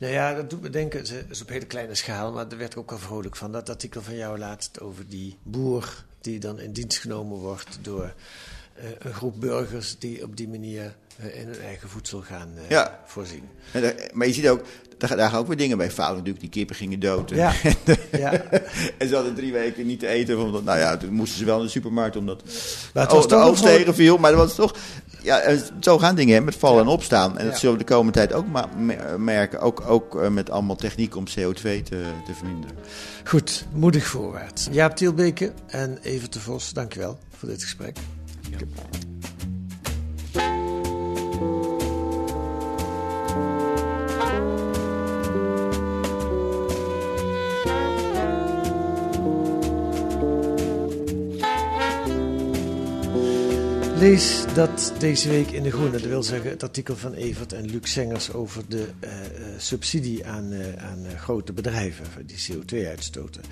[0.00, 2.72] Nou ja, dat doet me denken, het is op hele kleine schaal, maar daar werd
[2.72, 3.52] ik ook wel vrolijk van.
[3.52, 8.14] Dat artikel van jou laatst over die boer die dan in dienst genomen wordt door
[8.98, 13.00] een groep burgers die op die manier uh, in hun eigen voedsel gaan Ja.
[13.06, 13.42] voorzien.
[13.72, 14.62] En daar- maar je ziet ook,
[14.98, 16.40] daar, daar gaan ook weer dingen bij fout natuurlijk.
[16.40, 17.30] Die kippen gingen dood.
[17.30, 17.52] Ja.
[18.12, 18.32] ja.
[18.98, 20.38] en ze hadden drie weken niet te eten.
[20.38, 22.42] Omdat, nou ja, toen moesten ze wel in de supermarkt omdat
[22.94, 24.16] Maar het was de oogst tegenviel.
[24.18, 24.74] Maar dat was toch...
[25.22, 27.38] Ja, en zo gaan dingen hè, met vallen en opstaan.
[27.38, 28.46] En dat zullen we de komende tijd ook
[29.18, 29.60] merken.
[29.60, 31.82] Ook, ook eh, met allemaal techniek om CO2 te,
[32.24, 32.76] te verminderen.
[33.24, 34.68] Goed, moedig voorwaarts.
[34.70, 37.96] Jaap Tielbeke en Evert de Vos, dankjewel voor dit gesprek.
[54.00, 55.90] Lees dat deze week in De Groene.
[55.90, 59.26] Dat wil zeggen het artikel van Evert en Luc Sengers over de eh, eh,
[59.58, 63.42] subsidie aan, eh, aan grote bedrijven die CO2 uitstoten.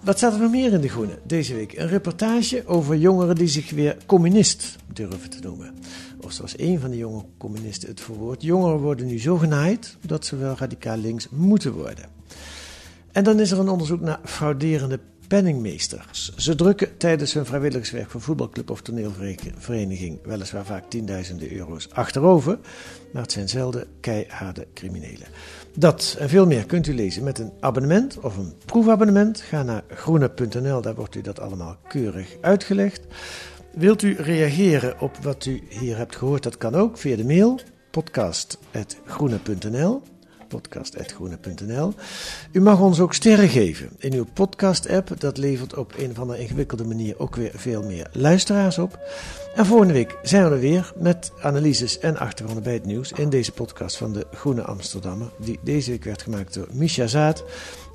[0.00, 1.78] Wat staat er nog meer in De Groene deze week?
[1.78, 5.74] Een reportage over jongeren die zich weer communist durven te noemen.
[6.20, 8.42] Of zoals een van de jonge communisten het verwoordt.
[8.42, 12.04] Jongeren worden nu zo genaaid dat ze wel radicaal links moeten worden.
[13.12, 15.00] En dan is er een onderzoek naar frauderende
[15.30, 16.32] penningmeesters.
[16.36, 22.58] Ze drukken tijdens hun vrijwilligerswerk voor voetbalclub of toneelvereniging weliswaar vaak tienduizenden euro's achterover,
[23.12, 25.26] maar het zijn zelden keiharde criminelen.
[25.74, 29.40] Dat en veel meer kunt u lezen met een abonnement of een proefabonnement.
[29.40, 33.00] Ga naar groene.nl, daar wordt u dat allemaal keurig uitgelegd.
[33.72, 36.42] Wilt u reageren op wat u hier hebt gehoord?
[36.42, 37.60] Dat kan ook via de mail
[37.90, 40.02] podcast.groene.nl
[40.50, 41.92] podcast.groene.nl.
[42.52, 45.20] U mag ons ook sterren geven in uw podcast-app.
[45.20, 48.98] Dat levert op een of andere ingewikkelde manier ook weer veel meer luisteraars op.
[49.54, 53.28] En volgende week zijn we er weer met analyses en achtergronden bij het nieuws in
[53.28, 57.44] deze podcast van de Groene Amsterdammer, die deze week werd gemaakt door Misha Zaad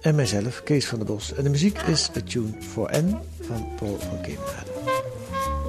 [0.01, 1.33] en mijzelf, Kees van der Bos.
[1.33, 5.64] En de muziek is A Tune for N van Paul van Kemenade.